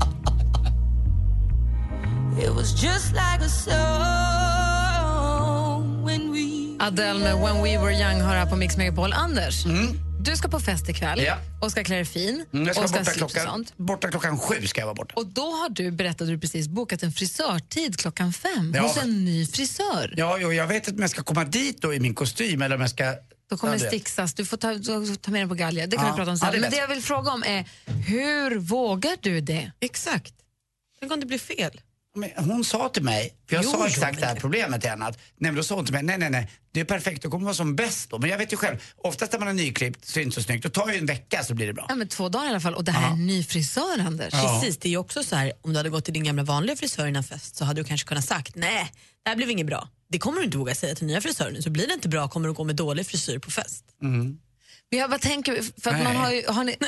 Adele 6.79 7.19
med 7.19 7.35
When 7.37 7.63
We 7.63 7.79
Were 7.79 7.93
Young 7.95 8.21
har 8.21 8.35
här 8.37 8.47
på 8.47 8.57
Mix 8.57 8.77
Megapol. 8.77 9.13
Anders, 9.13 9.65
du 10.21 10.37
ska 10.37 10.49
på 10.49 10.61
fest 10.61 10.89
ikväll 10.89 11.23
Ja. 11.23 11.37
och 11.63 11.71
ska 11.71 11.85
klä 11.85 11.97
dig 11.97 12.05
fin. 12.05 12.45
Mm, 12.53 12.67
jag 12.67 12.77
ska 12.77 12.85
och 12.85 12.91
vara 12.91 13.01
borta 13.01 13.13
klockan, 13.13 13.47
sånt. 13.47 13.73
borta 13.77 14.09
klockan 14.11 14.39
sju. 14.39 14.67
Ska 14.67 14.81
jag 14.81 14.87
vara 14.87 14.95
borta. 14.95 15.15
Och 15.17 15.27
då 15.27 15.43
har 15.43 15.69
du, 15.69 15.91
berättade 15.91 16.31
du 16.31 16.39
precis, 16.39 16.69
bokat 16.69 17.03
en 17.03 17.13
frisörtid 17.13 17.97
klockan 17.99 18.33
fem 18.33 18.73
Ja. 18.77 18.83
hos 18.83 18.97
en 18.97 19.25
ny 19.25 19.47
frisör. 19.47 20.15
Ja, 20.17 20.39
jo, 20.41 20.53
jag 20.53 20.67
vet 20.67 20.77
inte 20.89 20.97
om 20.99 21.01
jag 21.01 21.11
ska 21.11 21.23
komma 21.23 21.45
dit 21.45 21.83
då 21.83 21.95
i 21.95 22.01
min 22.01 22.15
kostym 22.15 22.63
eller 22.63 22.75
om 22.77 22.81
jag 22.81 22.91
ska... 22.91 23.15
Då 23.51 23.57
kommer 23.57 23.73
Ja, 23.75 23.79
det 23.83 23.87
stixas. 23.89 24.35
Du 24.35 24.45
får 24.45 24.57
ta, 24.57 24.75
ta 25.21 25.31
med 25.31 25.41
den 25.41 25.49
på 25.49 25.55
galge. 25.55 25.87
Det 25.87 25.97
kan 25.97 26.07
Ja. 26.07 26.13
vi 26.13 26.17
prata 26.17 26.31
om 26.31 26.37
Ja, 26.41 26.47
sen. 26.47 26.53
det 26.55 26.61
Men 26.61 26.71
det 26.71 26.77
jag. 26.77 26.83
jag 26.85 26.89
vill 26.95 27.03
fråga 27.03 27.31
om 27.33 27.43
är, 27.43 27.65
hur 28.07 28.59
vågar 28.59 29.17
du 29.21 29.41
det? 29.41 29.73
Exakt. 29.81 30.33
Tänk 31.01 31.13
om 31.13 31.21
det 31.21 31.27
blir 31.27 31.39
fel. 31.39 31.81
Men 32.17 32.31
hon 32.37 32.65
sa 32.65 32.89
till 32.89 33.03
mig, 33.03 33.35
för 33.49 33.57
jag 33.57 33.65
Jo, 33.65 33.71
sa 33.71 33.87
exakt 33.87 34.21
det 34.21 34.27
här 34.27 34.37
problemet 34.37 34.81
till 34.81 34.91
henne, 34.91 35.07
att, 35.07 35.17
nej, 35.17 35.51
men 35.51 35.55
då 35.55 35.63
sa 35.63 35.75
hon 35.75 35.85
till 35.85 35.95
mig, 35.95 36.03
nej 36.03 36.19
nej 36.19 36.31
nej, 36.31 36.51
det 36.73 36.81
är 36.81 36.85
perfekt, 36.85 37.23
du 37.23 37.31
kommer 37.31 37.45
vara 37.45 37.55
som 37.55 37.77
bäst 37.77 38.11
då. 38.11 38.19
Men 38.19 38.31
jag 38.31 38.39
vet 38.39 38.53
ju 38.53 38.57
själv, 38.57 38.77
oftast 38.97 39.33
när 39.33 39.39
man 39.39 39.49
är 39.49 39.53
nyklippt 39.53 40.05
så 40.05 40.19
är 40.19 40.21
det 40.21 40.25
inte 40.25 40.35
så 40.35 40.43
snyggt, 40.43 40.63
då 40.63 40.69
tar 40.69 40.89
ju 40.89 40.99
en 40.99 41.07
vecka 41.07 41.45
så 41.45 41.55
blir 41.55 41.67
det 41.67 41.73
bra. 41.73 41.87
Ja, 41.89 41.95
men 41.95 42.09
två 42.09 42.29
dagar 42.29 42.47
i 42.47 42.49
alla 42.49 42.61
fall. 42.61 42.75
Och 42.75 42.85
det 42.85 42.93
här 42.93 43.09
är 43.09 43.13
en 43.13 43.27
ny 43.27 43.45
frisör, 43.45 44.01
Anders. 44.07 44.33
Precis, 44.33 44.79
det 44.79 44.89
är 44.89 44.91
ju 44.91 44.97
också 44.97 45.23
så 45.23 45.37
här, 45.37 45.53
om 45.63 45.73
du 45.73 45.79
hade 45.79 45.91
gått 45.91 46.05
till 46.05 46.15
din 46.15 46.25
gamla 46.25 46.43
vanliga 46.43 46.77
frisör 46.77 47.07
innan 47.07 47.25
fest 47.25 47.57
så 47.57 47.65
hade 47.65 47.81
du 47.81 47.85
kanske 47.85 48.09
kunnat 48.09 48.25
sagt 48.25 48.57
nej, 48.57 48.93
det 49.23 49.29
här 49.29 49.37
blev 49.37 49.51
inget 49.51 49.67
bra. 49.67 49.89
Det 50.09 50.19
kommer 50.19 50.39
du 50.39 50.45
inte 50.45 50.59
våga 50.59 50.75
säga 50.75 50.95
till 50.95 51.07
nya 51.07 51.21
frisören. 51.21 51.63
Så 51.63 51.71
blir 51.71 51.87
det 51.87 51.95
inte 51.95 52.09
bra 52.09 52.29
kommer 52.29 52.49
du 52.49 52.55
gå 52.55 52.65
med 52.65 52.77
dålig 52.77 53.07
frisyr 53.07 53.39
på 53.39 53.51
fest. 53.51 53.85
Men 54.01 54.39
jag 54.89 55.11
bara 55.11 55.19
tänker, 55.19 55.81
för 55.83 55.91
att 55.91 56.03
man 56.05 56.17
har 56.17 56.33
ju, 56.33 56.47
har 56.49 56.65
ni, 56.65 56.77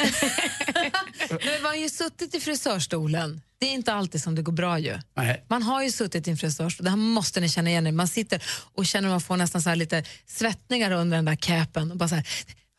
men 1.31 1.63
man 1.63 1.71
har 1.71 1.77
ju 1.77 1.89
suttit 1.89 2.35
i 2.35 2.41
frisörstolen. 2.41 3.41
Det 3.61 3.67
är 3.67 3.73
inte 3.73 3.93
alltid 3.93 4.23
som 4.23 4.35
det 4.35 4.43
går 4.43 4.53
bra 4.53 4.79
ju. 4.79 4.99
Nej. 5.15 5.45
Man 5.49 5.63
har 5.63 5.83
ju 5.83 5.91
suttit 5.91 6.29
i 6.29 6.31
en 6.31 6.37
frisörstol, 6.37 6.85
det 6.85 6.91
här 6.91 6.97
måste 6.97 7.41
ni 7.41 7.49
känna 7.49 7.71
igen 7.71 7.87
er. 7.87 7.93
Man 7.93 8.09
sitter 8.09 8.43
och 8.75 8.87
känner 8.87 9.09
att 9.09 9.13
man 9.13 9.21
får 9.21 9.37
nästan 9.37 9.63
så 9.63 9.75
lite 9.75 10.05
svettningar 10.27 10.91
under 10.91 11.17
den 11.17 11.25
där 11.25 11.37
capen 11.37 11.91
och 11.91 11.97
bara 11.97 12.09
så 12.09 12.15
här, 12.15 12.27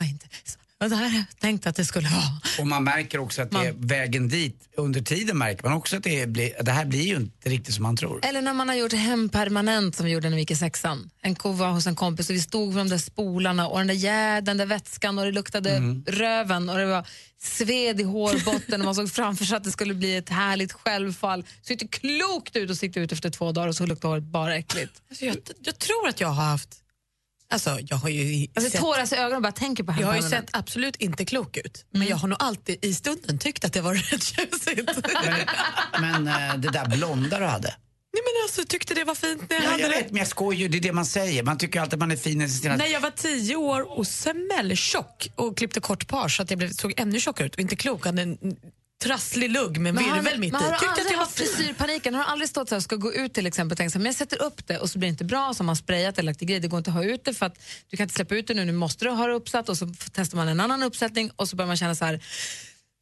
inte 0.04 0.28
så 0.44 0.60
det 0.88 0.96
här 0.96 1.16
jag 1.16 1.40
tänkte 1.40 1.70
att 1.70 1.76
det 1.76 1.86
skulle 1.86 2.10
vara. 2.10 2.24
Och 2.60 2.68
man 2.68 2.84
märker 2.84 3.20
också 3.20 3.42
att 3.42 3.52
det 3.52 3.58
är 3.58 3.74
vägen 3.78 4.28
dit, 4.30 4.70
under 4.78 5.02
tiden 5.02 5.38
märker 5.38 5.64
man 5.64 5.74
också 5.74 5.98
att 5.98 6.04
det, 6.04 6.30
blir, 6.30 6.64
det 6.64 6.72
här 6.72 6.86
blir 6.86 7.02
ju 7.08 7.16
inte 7.16 7.50
riktigt 7.50 7.76
som 7.76 7.84
man 7.84 7.98
tror. 7.98 8.20
Eller 8.26 8.42
när 8.42 8.54
man 8.54 8.70
har 8.70 8.76
gjort 8.76 8.94
hem 8.94 9.30
permanent 9.30 9.96
som 9.96 10.06
vi 10.06 10.12
gjorde 10.12 10.30
när 10.30 10.36
vi 10.36 10.42
gick 10.42 10.52
i 10.52 10.56
sexan. 10.56 11.10
En 11.22 11.36
ko 11.36 11.52
var 11.52 11.72
hos 11.72 11.88
en 11.88 11.96
kompis 11.96 12.30
och 12.30 12.36
vi 12.36 12.40
stod 12.42 12.68
vid 12.70 12.78
de 12.78 12.90
där 12.90 12.98
spolarna 12.98 13.68
och 13.68 13.78
den 13.78 13.88
där, 13.88 13.96
jä, 13.96 14.42
den 14.42 14.58
där 14.58 14.66
vätskan 14.66 15.20
och 15.20 15.26
det 15.26 15.32
luktade 15.32 15.70
Mm. 15.70 16.04
röven 16.08 16.70
och 16.70 16.78
det 16.78 16.86
var 16.86 17.08
sved 17.42 18.00
i 18.02 18.04
hårbotten 18.04 18.82
och 18.82 18.86
man 18.86 18.96
såg 18.96 19.12
framför 19.12 19.46
sig 19.46 19.58
att 19.58 19.64
det 19.64 19.72
skulle 19.72 19.94
bli 19.94 20.16
ett 20.18 20.30
härligt 20.30 20.72
självfall. 20.74 21.46
Så 21.62 21.74
det 21.74 21.88
klokt 21.92 22.56
ut 22.56 22.70
och 22.70 22.84
gick 22.84 22.94
det 22.94 23.00
ut 23.00 23.12
efter 23.12 23.30
två 23.30 23.52
dagar 23.52 23.68
och 23.68 23.76
så 23.76 23.86
luktade 23.86 24.12
håret 24.12 24.24
bara 24.24 24.56
äckligt. 24.56 25.02
Alltså 25.10 25.26
jag, 25.26 25.38
jag 25.64 25.80
tror 25.80 26.08
att 26.08 26.22
jag 26.22 26.28
har 26.28 26.44
haft... 26.46 26.70
Alltså 27.52 27.80
jag 27.82 27.98
har 27.98 28.10
ju 28.10 28.48
Alltså, 28.56 28.72
sett, 28.72 28.82
tåras 28.82 29.14
i 29.14 29.16
ögonen 29.16 29.42
bara 29.42 29.52
tänker 29.52 29.84
på 29.84 29.92
hem 29.92 30.02
jag 30.02 30.08
har 30.08 30.16
ju 30.16 30.22
sett 30.22 30.46
absolut 30.52 30.96
inte 30.96 31.26
klok 31.26 31.58
ut. 31.58 31.86
Men 31.94 32.08
jag 32.08 32.18
har 32.18 32.28
nog 32.28 32.38
alltid 32.42 32.86
i 32.86 32.94
stunden 32.94 33.38
tyckt 33.40 33.66
att 33.66 33.74
det 33.74 33.82
var 33.82 33.94
rätt 34.12 34.24
tjusigt. 34.24 34.92
Men 36.02 36.28
eh, 36.28 36.56
det 36.58 36.70
där 36.72 36.86
blonda 36.98 37.40
du 37.40 37.46
hade. 37.46 37.76
Nej 38.14 38.22
men 38.26 38.44
alltså 38.44 38.66
tyckte 38.66 38.94
det 38.94 39.04
var 39.04 39.16
fint 39.16 39.42
när 39.50 39.56
jag 39.58 39.66
Ja, 39.66 39.70
hade 39.70 39.82
jag 39.84 39.92
det. 39.92 39.96
vet, 39.98 40.12
men 40.12 40.18
jag 40.20 40.28
skojar 40.28 40.60
ju, 40.60 40.68
det 40.68 40.78
är 40.78 40.82
det 40.82 40.92
man 40.92 41.06
säger. 41.06 41.44
Man 41.44 41.58
tycker 41.58 41.80
alltid 41.82 41.94
att 41.94 42.00
man 42.00 42.12
är 42.12 42.16
fin 42.16 42.42
i 42.42 42.50
sina... 42.50 42.76
När 42.76 42.86
jag 42.88 43.00
var 43.02 43.12
tio 43.12 43.56
år 43.56 43.98
och 44.00 44.08
smälltjock 44.08 45.30
och 45.36 45.58
klippte 45.58 45.80
kort 45.80 46.08
page 46.08 46.36
så 46.36 46.42
att 46.44 46.50
jag 46.50 46.58
blev, 46.58 46.70
såg 46.72 46.94
ännu 46.98 47.20
tjockare 47.20 47.48
ut 47.48 47.54
och 47.56 47.62
inte 47.62 47.76
klok. 47.76 48.06
Hade 48.06 48.22
en 48.22 48.38
trasslig 49.04 49.50
lugg 49.50 49.78
med 49.80 49.96
virvel 49.96 50.40
mitt 50.40 50.54
i. 50.54 50.56
har 50.56 50.64
du 50.64 50.70
Tyckte 50.72 50.86
att 50.92 50.98
aldrig 50.98 51.14
jag 51.14 51.18
var 51.20 51.26
frisyrpaniken? 51.26 52.14
Har 52.16 52.24
du 52.24 52.30
aldrig 52.30 52.50
stått 52.50 52.70
så 52.70 52.76
här 52.76 52.78
och 52.78 52.84
ska 52.84 52.96
gå 52.96 53.14
ut 53.14 53.34
till 53.34 53.46
exempel 53.48 53.72
och 53.74 53.78
tänkt 53.78 53.92
så 53.92 53.98
här, 54.00 54.04
men 54.04 54.06
jag 54.06 54.16
sätter 54.16 54.42
upp 54.42 54.68
det 54.68 54.78
och 54.78 54.90
så 54.90 55.00
blir 55.00 55.08
det 55.08 55.12
inte 55.12 55.26
bra, 55.26 55.54
så 55.54 55.60
har 55.60 55.66
man 55.66 55.76
sprayat 55.76 56.18
eller 56.20 56.32
lagt 56.32 56.42
i 56.42 56.46
grejer, 56.46 56.60
det 56.62 56.68
går 56.68 56.78
inte 56.78 56.90
att 56.90 56.96
ha 56.96 57.04
ut 57.04 57.26
det 57.26 57.34
för 57.34 57.46
att 57.46 57.60
du 57.90 57.98
kan 57.98 58.04
inte 58.04 58.16
släppa 58.16 58.36
ut 58.36 58.48
det 58.48 58.54
nu, 58.54 58.66
nu 58.66 58.72
måste 58.72 59.06
du 59.06 59.12
ha 59.12 59.28
det 59.28 59.34
uppsatt 59.34 59.70
och 59.70 59.78
så 59.78 59.94
testar 60.14 60.36
man 60.38 60.48
en 60.48 60.60
annan 60.60 60.84
uppsättning 60.84 61.32
och 61.36 61.50
så 61.50 61.56
börjar 61.56 61.68
man 61.68 61.78
känna 61.78 61.96
så 61.96 62.06
här 62.06 62.20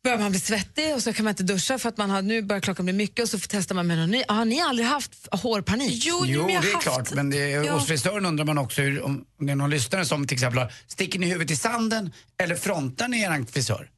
börjar 0.04 0.18
man 0.20 0.32
bli 0.32 0.39
svettig 0.39 0.96
och 0.96 1.04
så 1.04 1.13
kan 1.13 1.24
man 1.25 1.32
inte 1.32 1.44
duscha 1.44 1.80
för 1.80 1.89
att 1.89 1.98
man 1.98 2.10
har, 2.10 2.22
nu 2.22 2.42
börjar 2.42 2.60
klockan 2.62 2.86
bli 2.86 2.94
mycket 2.94 3.24
och 3.24 3.30
så 3.30 3.39
testar 3.50 3.75
man 3.75 3.88
med 3.88 3.98
någon 3.98 4.12
ny. 4.12 4.24
Har 4.27 4.46
ni 4.46 4.62
aldrig 4.62 4.88
haft 4.88 5.27
hårpanik? 5.32 6.04
Jo, 6.06 6.24
Jo, 6.25 6.48
det 6.48 6.54
är 6.54 6.58
haft- 6.74 6.82
klart. 6.84 7.13
Men 7.13 7.30
det, 7.30 7.50
Ja. 7.50 7.74
hos 7.74 7.88
frisören 7.88 8.25
undrar 8.25 8.46
man 8.46 8.58
också 8.58 8.82
hur, 8.82 9.01
om 9.01 9.25
om 9.39 9.46
det 9.46 9.51
är 9.51 9.56
någon 9.56 9.70
lyssnare 9.70 10.06
som 10.06 10.27
till 10.27 10.36
exempel 10.36 10.60
har, 10.60 10.74
sticker 10.88 11.20
ni 11.20 11.25
huvudet 11.27 11.51
i 11.51 11.56
sanden 11.56 12.13
eller 12.42 12.56
frontar 12.56 13.08
ni 13.08 13.22
er 13.22 13.46
frisör? 13.51 13.89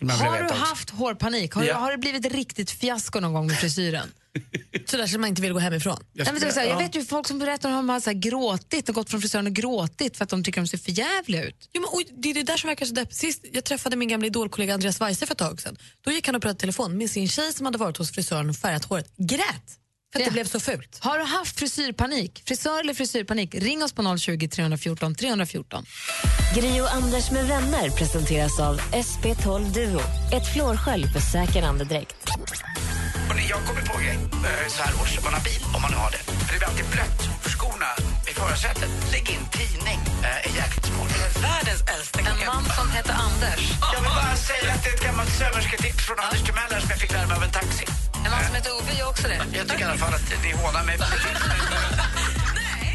Har 0.00 0.38
du 0.38 0.44
också. 0.44 0.54
haft 0.56 0.90
hårpanik? 0.90 1.52
Har, 1.52 1.64
Ja. 1.64 1.74
har 1.78 1.90
det 1.92 1.98
blivit 1.98 2.32
riktigt 2.32 2.70
fiasko 2.70 3.20
någon 3.20 3.32
gång 3.32 3.46
med 3.46 3.56
frisyren? 3.58 4.08
Så 4.86 4.96
där 4.96 5.06
så 5.06 5.18
man 5.18 5.28
inte 5.28 5.42
vill 5.42 5.52
gå 5.52 5.58
hemifrån. 5.58 5.96
Jag, 6.12 6.24
Nej, 6.24 6.34
men 6.34 6.42
här, 6.42 6.56
jag 6.64 6.68
ja. 6.68 6.78
vet 6.78 6.96
ju 6.96 7.04
folk 7.04 7.28
som 7.28 7.38
berättar 7.38 7.70
om 7.78 7.90
att 7.90 8.04
de 8.04 8.10
har 8.10 8.14
gråtit 8.14 8.88
och 8.88 8.94
gått 8.94 9.10
från 9.10 9.20
frisören 9.20 9.46
och 9.46 9.52
gråtit 9.52 10.16
för 10.16 10.24
att 10.24 10.30
de 10.30 10.44
tycker 10.44 10.60
de 10.60 10.66
ser 10.66 10.78
för 10.78 10.90
jävliga 10.90 11.44
ut. 11.44 11.68
Jo, 11.72 11.80
men, 11.80 11.90
oj, 11.92 12.06
det 12.22 12.30
är 12.30 12.34
det 12.34 12.42
där 12.42 12.56
som 12.56 12.68
verkar 12.68 12.86
så 12.86 12.94
deppigt. 12.94 13.16
Sist 13.16 13.44
jag 13.52 13.64
träffade 13.64 13.96
min 13.96 14.08
gamla 14.08 14.26
idolkollega 14.26 14.74
Andreas 14.74 15.00
Weise 15.00 15.26
för 15.26 15.34
ett 15.34 15.38
tag 15.38 15.60
sedan. 15.60 15.76
Då 16.04 16.10
gick 16.10 16.26
han 16.26 16.36
och 16.36 16.42
pratade 16.42 16.58
i 16.58 16.60
telefon 16.60 16.98
med 16.98 17.10
sin 17.10 17.28
tjej 17.28 17.52
som 17.52 17.66
hade 17.66 17.78
varit 17.78 17.96
hos 17.96 18.12
frisören 18.12 18.50
och 18.50 18.56
färgat 18.56 18.84
håret. 18.84 19.12
Grät! 19.16 19.78
För 20.14 20.20
att 20.20 20.26
det 20.26 20.32
blev 20.32 20.44
så 20.44 20.60
fult. 20.60 20.98
Har 21.00 21.18
du 21.18 21.24
haft 21.24 21.58
frisyrpanik, 21.58 22.42
frisör 22.46 22.80
eller 22.80 22.94
frisyrpanik, 22.94 23.54
ring 23.54 23.82
oss 23.82 23.92
på 23.92 24.16
020 24.18 24.48
314 24.48 25.14
314. 25.14 25.86
Gri 26.54 26.80
och 26.80 26.94
Anders 26.94 27.30
med 27.30 27.46
vänner 27.46 27.90
presenteras 27.90 28.60
av 28.60 28.80
SP12 28.80 29.72
Duo. 29.72 30.00
Ett 30.36 30.52
flårskölj 30.52 31.06
för 31.12 31.20
säker 31.20 31.62
andedräkt. 31.62 32.16
Jag 33.50 33.66
kommer 33.66 33.82
på 33.82 33.98
en 33.98 34.04
grej 34.04 34.18
eh, 34.32 34.68
så 34.68 34.82
här 34.82 34.92
års. 35.02 35.24
Man 35.24 35.34
har 35.34 35.44
bil, 35.44 35.62
om 35.74 35.82
man 35.82 35.90
nu 35.90 35.96
har 35.96 36.10
det. 36.10 36.22
För 36.46 36.52
det 36.52 36.58
blir 36.58 36.68
alltid 36.68 36.86
blött 36.94 37.20
för 37.42 37.50
skorna 37.50 37.90
i 38.30 38.32
förarsätet. 38.40 38.90
Lägg 39.12 39.26
in 39.34 39.44
tidning. 39.58 40.00
Eh, 40.26 40.46
är 40.46 40.52
jäkligt 40.60 40.86
smart. 40.90 41.10
Världens 41.48 41.82
äldsta 41.94 42.18
En 42.30 42.46
man 42.46 42.64
som 42.78 42.88
heter 42.96 43.14
Anders. 43.26 43.62
Jag 43.94 44.00
vill 44.04 44.14
bara 44.22 44.36
säga 44.50 44.72
att 44.74 44.82
det 44.84 44.90
är 44.90 44.94
ett 44.94 45.04
gammalt 45.08 45.32
sömmersketips 45.40 46.02
från 46.08 46.18
Anders 46.24 46.42
Timeller 46.48 46.78
som 46.82 46.88
jag 46.94 46.98
fick 47.04 47.12
lära 47.12 47.26
mig 47.26 47.36
av 47.36 47.42
en 47.42 47.54
taxi. 47.60 47.86
En 48.24 48.30
man 48.30 48.44
som 48.44 48.54
heter 48.54 48.70
Ove 48.80 48.92
gör 48.98 49.08
också 49.08 49.28
det. 49.28 49.56
Jag 49.58 49.68
tycker 49.68 49.80
i 49.80 49.84
alla 49.84 49.98
fall 49.98 50.14
att 50.14 50.42
ni 50.44 50.52
hånar 50.52 50.84
mig. 50.84 50.96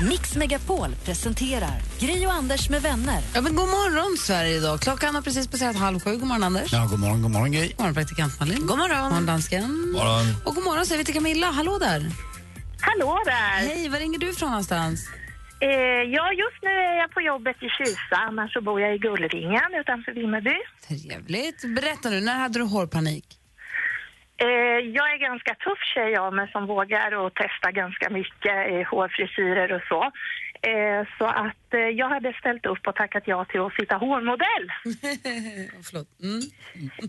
Mix 0.10 0.36
Megapol 0.36 0.96
presenterar 1.06 1.82
Gri 2.00 2.26
och 2.26 2.34
Anders 2.34 2.70
med 2.70 2.82
vänner. 2.82 3.22
Ja, 3.36 3.42
men 3.42 3.56
god 3.56 3.68
morgon, 3.70 4.18
Sverige. 4.18 4.56
Idag. 4.58 4.80
Klockan 4.82 5.16
har 5.16 5.22
precis 5.22 5.48
passerat 5.48 5.76
halv 5.76 6.00
sju. 6.00 6.12
God 6.12 6.28
morgon, 6.28 6.44
Anders. 6.44 6.74
Ja, 6.74 6.88
god 6.90 7.00
morgon, 7.00 7.22
god 7.22 7.32
morgon 7.32 7.52
Gry. 7.52 7.68
God 7.68 7.80
morgon, 7.80 7.94
praktikant 7.94 8.40
Malin. 8.40 8.68
God 8.68 8.78
morgon. 8.78 9.02
God 9.02 9.12
morgon, 9.12 9.26
dansken. 9.26 9.92
Morgon. 9.92 10.26
Och 10.46 10.56
god 10.56 10.64
morgon 10.64 10.86
säger 10.86 11.00
vi 11.00 11.06
till 11.06 11.14
Camilla. 11.14 11.48
Hallå 11.52 11.78
där. 11.78 12.12
Hallå 12.82 13.22
där! 13.26 13.68
Hej, 13.68 13.90
var 13.90 14.00
ringer 14.00 14.20
du 14.20 14.34
från 14.34 14.50
någonstans? 14.50 15.08
Eh, 15.62 15.68
ja, 16.18 16.32
just 16.32 16.64
nu 16.64 16.70
är 16.70 16.98
jag 16.98 17.12
på 17.12 17.22
jobbet 17.22 17.56
i 17.64 17.70
Kisa, 17.78 18.16
annars 18.30 18.54
så 18.54 18.62
bor 18.62 18.82
jag 18.82 18.96
i 18.96 18.98
Gullringen 18.98 19.70
utanför 19.82 20.12
Vimmerby. 20.12 20.56
Trevligt. 20.88 21.76
Berätta 21.76 22.10
nu, 22.10 22.22
när 22.22 22.36
hade 22.40 22.60
du 22.60 22.66
hårpanik? 22.66 23.39
Eh, 24.42 24.80
jag 24.98 25.14
är 25.14 25.18
ganska 25.18 25.56
tuff 25.56 25.80
tjej 25.94 26.18
av 26.18 26.34
mig 26.34 26.50
som 26.52 26.66
vågar 26.66 27.16
och 27.16 27.34
testa 27.34 27.72
ganska 27.72 28.10
mycket 28.10 28.72
eh, 28.72 28.88
hårfrisyrer 28.88 29.72
och 29.72 29.82
så. 29.90 30.04
Eh, 30.62 31.08
så 31.18 31.26
att 31.26 31.74
eh, 31.74 31.80
jag 31.80 32.10
hade 32.10 32.34
ställt 32.34 32.66
upp 32.66 32.88
och 32.88 32.96
tackat 32.96 33.24
ja 33.26 33.46
till 33.46 33.62
att 33.62 33.74
sitta 33.74 33.96
hårmodell. 33.96 34.66
Förlåt. 35.86 36.08
Mm. 36.24 36.42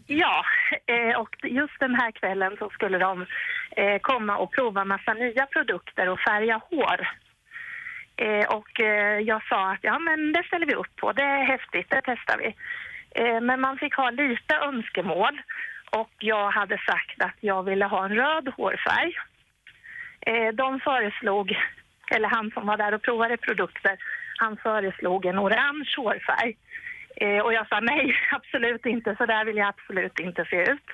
Ja, 0.06 0.44
eh, 0.86 1.20
och 1.20 1.36
just 1.42 1.80
den 1.80 1.94
här 1.94 2.10
kvällen 2.10 2.56
så 2.58 2.70
skulle 2.70 2.98
de 2.98 3.26
eh, 3.76 3.98
komma 4.00 4.36
och 4.36 4.52
prova 4.52 4.84
massa 4.84 5.14
nya 5.14 5.46
produkter 5.46 6.08
och 6.08 6.20
färga 6.20 6.60
hår. 6.70 7.08
Eh, 8.16 8.46
och 8.56 8.70
jag 9.22 9.42
sa 9.48 9.72
att 9.72 9.78
ja 9.82 9.98
men 9.98 10.32
det 10.32 10.42
ställer 10.42 10.66
vi 10.66 10.74
upp 10.74 10.96
på, 10.96 11.12
det 11.12 11.22
är 11.22 11.44
häftigt, 11.44 11.90
det 11.90 12.00
testar 12.04 12.38
vi. 12.38 12.54
Men 13.40 13.60
man 13.60 13.78
fick 13.78 13.94
ha 13.94 14.10
lite 14.10 14.54
önskemål 14.54 15.40
och 15.90 16.10
jag 16.18 16.50
hade 16.50 16.78
sagt 16.78 17.22
att 17.22 17.36
jag 17.40 17.62
ville 17.62 17.84
ha 17.84 18.04
en 18.04 18.14
röd 18.14 18.48
hårfärg. 18.56 19.12
Eh, 20.20 20.54
de 20.54 20.80
föreslog, 20.80 21.58
eller 22.14 22.28
han 22.28 22.50
som 22.50 22.66
var 22.66 22.76
där 22.76 22.94
och 22.94 23.02
provade 23.02 23.36
produkter, 23.36 23.98
han 24.38 24.56
föreslog 24.56 25.26
en 25.26 25.38
orange 25.38 25.94
hårfärg. 25.96 26.56
Eh, 27.16 27.38
och 27.38 27.52
jag 27.52 27.68
sa 27.68 27.80
nej, 27.80 28.16
absolut 28.30 28.86
inte, 28.86 29.16
så 29.16 29.26
där 29.26 29.44
vill 29.44 29.56
jag 29.56 29.68
absolut 29.68 30.18
inte 30.20 30.44
se 30.44 30.62
ut. 30.62 30.86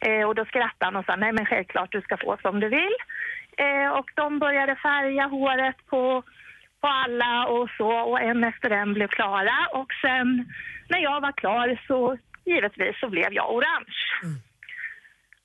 Eh, 0.00 0.28
och 0.28 0.34
då 0.34 0.44
skrattade 0.44 0.84
han 0.84 0.96
och 0.96 1.04
sa 1.04 1.16
nej 1.16 1.32
men 1.32 1.46
självklart 1.46 1.92
du 1.92 2.00
ska 2.00 2.16
få 2.16 2.36
som 2.42 2.60
du 2.60 2.68
vill. 2.68 2.94
Och 3.92 4.10
de 4.14 4.38
började 4.38 4.76
färga 4.76 5.26
håret 5.26 5.76
på, 5.86 6.22
på 6.80 6.88
alla 6.88 7.46
och 7.46 7.70
så 7.76 7.90
och 7.90 8.20
en 8.20 8.44
efter 8.44 8.70
en 8.70 8.94
blev 8.94 9.08
klara. 9.08 9.68
Och 9.72 9.92
sen 10.02 10.52
när 10.88 10.98
jag 10.98 11.20
var 11.20 11.32
klar 11.32 11.78
så 11.86 12.18
givetvis 12.46 13.00
så 13.00 13.08
blev 13.08 13.32
jag 13.32 13.54
orange. 13.54 13.96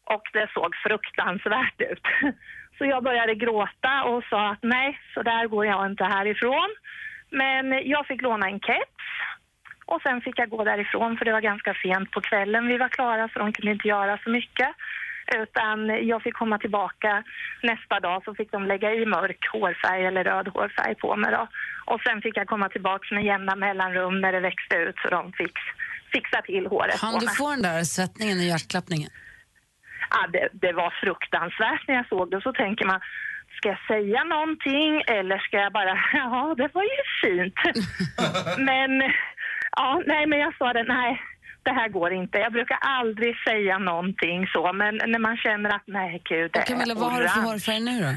Och 0.04 0.24
det 0.34 0.50
såg 0.54 0.76
fruktansvärt 0.76 1.82
ut. 1.82 2.06
Så 2.78 2.86
jag 2.86 3.04
började 3.04 3.36
gråta 3.36 4.04
och 4.04 4.24
sa 4.30 4.50
att 4.50 4.64
nej, 4.64 5.00
så 5.14 5.22
där 5.24 5.48
går 5.48 5.66
jag 5.66 5.86
inte 5.86 6.04
härifrån. 6.04 6.70
Men 7.30 7.90
jag 7.90 8.08
fick 8.08 8.22
låna 8.22 8.48
en 8.48 8.60
keps 8.60 9.06
och 9.86 10.02
sen 10.02 10.22
fick 10.22 10.40
jag 10.40 10.50
gå 10.50 10.64
därifrån 10.64 11.18
för 11.18 11.26
det 11.26 11.32
var 11.32 11.42
ganska 11.42 11.74
sent 11.74 12.12
på 12.12 12.22
kvällen 12.22 12.68
vi 12.68 12.78
var 12.78 12.90
klara 12.90 13.30
så 13.30 13.40
de 13.40 13.54
kunde 13.54 13.72
inte 13.72 13.88
göra 13.88 14.20
så 14.24 14.30
mycket. 14.30 14.70
Utan 15.38 16.08
jag 16.08 16.22
fick 16.24 16.34
komma 16.34 16.58
tillbaka 16.58 17.24
nästa 17.64 18.00
dag 18.00 18.24
så 18.26 18.36
fick 18.36 18.52
de 18.52 18.66
lägga 18.66 18.94
i 18.94 19.06
mörk 19.06 19.48
hårfärg 19.54 20.06
eller 20.06 20.24
röd 20.24 20.48
hårfärg 20.48 20.96
på 20.96 21.16
mig 21.16 21.32
då. 21.32 21.48
Och 21.86 22.02
sen 22.02 22.22
fick 22.22 22.38
jag 22.38 22.48
komma 22.48 22.70
tillbaka 22.70 23.16
med 23.16 23.24
jämna 23.24 23.56
mellanrum 23.56 24.22
när 24.22 24.32
det 24.32 24.40
växte 24.40 24.76
ut 24.76 24.96
så 25.04 25.10
de 25.10 25.34
fick 25.34 25.58
fixa 26.12 26.42
till 26.42 26.66
håret 26.68 26.96
Han 27.02 27.20
du 27.20 27.28
få 27.28 27.50
den 27.50 27.62
där 27.62 27.84
svettningen 27.84 28.38
och 28.38 28.44
hjärtklappningen? 28.44 29.10
Ja, 30.10 30.22
det, 30.34 30.50
det 30.54 30.74
var 30.74 30.94
fruktansvärt 31.04 31.88
när 31.88 31.96
jag 31.96 32.08
såg 32.08 32.32
det. 32.32 32.42
Så 32.42 32.54
tänker 32.54 32.86
man, 32.86 33.00
ska 33.58 33.70
jag 33.70 33.84
säga 33.88 34.24
någonting 34.24 34.92
eller 35.18 35.38
ska 35.38 35.58
jag 35.58 35.74
bara, 35.74 35.94
ja 36.14 36.56
det 36.58 36.70
var 36.74 36.84
ju 36.84 37.02
fint. 37.24 37.60
men, 38.70 38.92
ja, 39.78 40.02
nej 40.06 40.26
men 40.28 40.40
jag 40.40 40.54
sa 40.58 40.74
det, 40.74 40.84
nej 40.84 41.22
det 41.64 41.74
här 41.80 41.90
går 41.90 42.14
inte. 42.14 42.38
Jag 42.38 42.52
brukar 42.52 42.78
aldrig 42.82 43.36
säga 43.48 43.78
någonting 43.78 44.48
så, 44.54 44.74
men 44.74 44.94
när 45.14 45.20
man 45.20 45.38
känner 45.38 45.70
att 45.76 45.88
nej 45.88 46.22
gud, 46.30 46.52
det 46.54 46.62
Camilla, 46.62 46.94
är 46.94 47.00
vad 47.00 47.12
har 47.12 47.22
du 47.22 47.30
för 47.30 47.42
hårfärg 47.42 47.80
nu 47.80 48.02
då? 48.02 48.12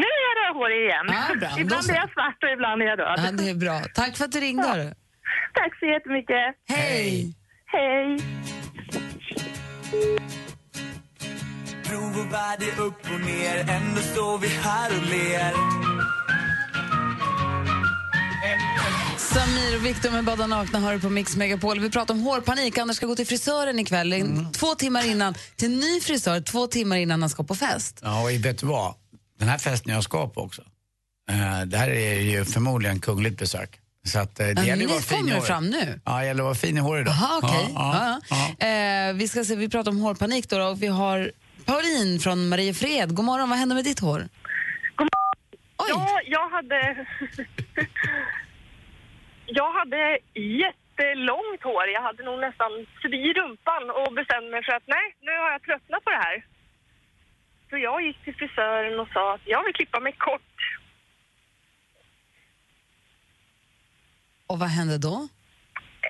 Nu 0.00 0.06
är 0.16 0.22
jag 0.28 0.34
rödhårig 0.40 0.80
igen. 0.86 1.06
Bra. 1.40 1.50
Då 1.54 1.60
ibland 1.60 1.90
är 1.90 1.94
jag 1.94 2.10
svart 2.12 2.44
och 2.44 2.50
ibland 2.50 2.82
är 2.82 2.86
jag 2.86 2.98
röd. 2.98 3.18
Ja, 3.18 3.32
det 3.32 3.50
är 3.50 3.54
bra. 3.54 3.80
Tack 3.94 4.16
för 4.16 4.24
att 4.24 4.32
du 4.32 4.40
ringde. 4.40 4.84
Ja. 4.84 5.03
Tack 5.54 5.78
så 5.78 5.86
jättemycket. 5.86 6.54
Hej! 6.68 7.34
Hej. 7.66 8.18
Prov 11.86 12.18
och 12.26 12.32
värld 12.32 12.62
är 12.62 12.80
upp 12.82 13.00
och 13.14 13.20
ner, 13.20 13.56
ändå 13.70 14.00
står 14.00 14.38
vi 14.38 14.48
här 14.48 14.90
och 14.98 15.06
ler. 15.06 15.54
Samir 19.18 19.76
och 19.76 19.86
Viktor 19.86 20.10
med 20.10 20.24
Bada 20.24 20.46
nakna 20.46 20.78
hör 20.80 20.98
på 20.98 21.10
Mix 21.10 21.36
Megapol. 21.36 21.80
Vi 21.80 21.90
pratar 21.90 22.14
om 22.14 22.20
hårpanik. 22.20 22.78
Anders 22.78 22.96
ska 22.96 23.06
gå 23.06 23.16
till 23.16 23.26
frisören 23.26 23.78
ikväll, 23.78 24.12
Mm. 24.12 24.52
två 24.52 24.74
timmar 24.74 25.06
innan. 25.06 25.34
Till 25.56 25.70
ny 25.70 26.00
frisör, 26.00 26.40
två 26.40 26.66
timmar 26.66 26.96
innan 26.96 27.22
han 27.22 27.30
ska 27.30 27.42
på 27.44 27.54
fest. 27.54 28.00
Ja, 28.02 28.22
och 28.22 28.30
vet 28.44 28.58
du 28.58 28.66
vad? 28.66 28.94
Den 29.38 29.48
här 29.48 29.58
festen 29.58 29.94
jag 29.94 30.04
ska 30.04 30.28
på 30.28 30.40
också. 30.40 30.62
Eh, 31.30 31.60
det 31.66 31.76
här 31.78 31.90
är 31.90 32.20
ju 32.20 32.44
förmodligen 32.44 33.00
kungligt 33.00 33.38
besök. 33.38 33.80
Så 34.04 34.18
att, 34.18 34.40
eh, 34.40 34.46
det 34.46 34.52
Ja, 34.56 34.64
gäller 34.64 34.84
att 34.84 34.90
vara 34.90 35.00
fin 35.00 35.18
i 35.18 35.20
kommer 35.20 35.32
håret. 35.32 35.46
fram 35.46 35.70
nu? 35.70 36.00
Ja, 36.04 36.18
det 36.18 36.26
gäller 36.26 36.42
att 36.42 36.44
vara 36.44 36.54
fin 36.54 36.76
i 36.76 36.80
håret 36.80 37.00
idag. 37.02 37.14
Jaha, 37.20 37.38
okej. 37.42 37.66
Ja, 37.74 37.94
ja, 37.94 38.20
Ja, 38.30 38.36
ja. 38.58 38.66
Eh, 39.08 39.14
vi, 39.14 39.28
ska 39.28 39.44
se, 39.44 39.56
vi 39.56 39.68
pratar 39.68 39.90
om 39.90 39.98
hårpanik 40.00 40.48
då, 40.48 40.62
och 40.62 40.82
vi 40.82 40.86
har 40.86 41.30
Pauline 41.64 42.20
från 42.20 42.48
Mariefred. 42.48 43.14
God 43.14 43.24
morgon, 43.24 43.48
vad 43.50 43.58
hände 43.58 43.74
med 43.74 43.84
ditt 43.84 44.00
hår? 44.00 44.28
God 44.96 45.08
Oj! 45.78 45.86
Ja, 45.88 46.20
jag 46.26 46.48
hade... 46.50 46.78
jag 49.46 49.70
hade 49.78 50.18
jättelångt 50.62 51.62
hår. 51.62 51.84
Jag 51.96 52.02
hade 52.02 52.22
nog 52.28 52.40
nästan 52.40 52.70
förbi 53.02 53.22
rumpan 53.38 53.82
och 54.00 54.14
bestämde 54.14 54.50
mig 54.50 54.62
för 54.64 54.72
att 54.72 54.86
nej, 54.96 55.06
nu 55.26 55.32
har 55.42 55.50
jag 55.54 55.62
tröttnat 55.62 56.04
på 56.04 56.10
det 56.10 56.22
här. 56.28 56.36
Så 57.70 57.78
jag 57.88 58.02
gick 58.06 58.18
till 58.24 58.34
frisören 58.40 59.00
och 59.00 59.08
sa 59.14 59.34
att 59.34 59.44
jag 59.54 59.64
vill 59.64 59.74
klippa 59.74 60.00
mig 60.00 60.14
kort. 60.28 60.53
Och 64.46 64.58
vad 64.58 64.68
hände 64.68 64.98
då? 64.98 65.28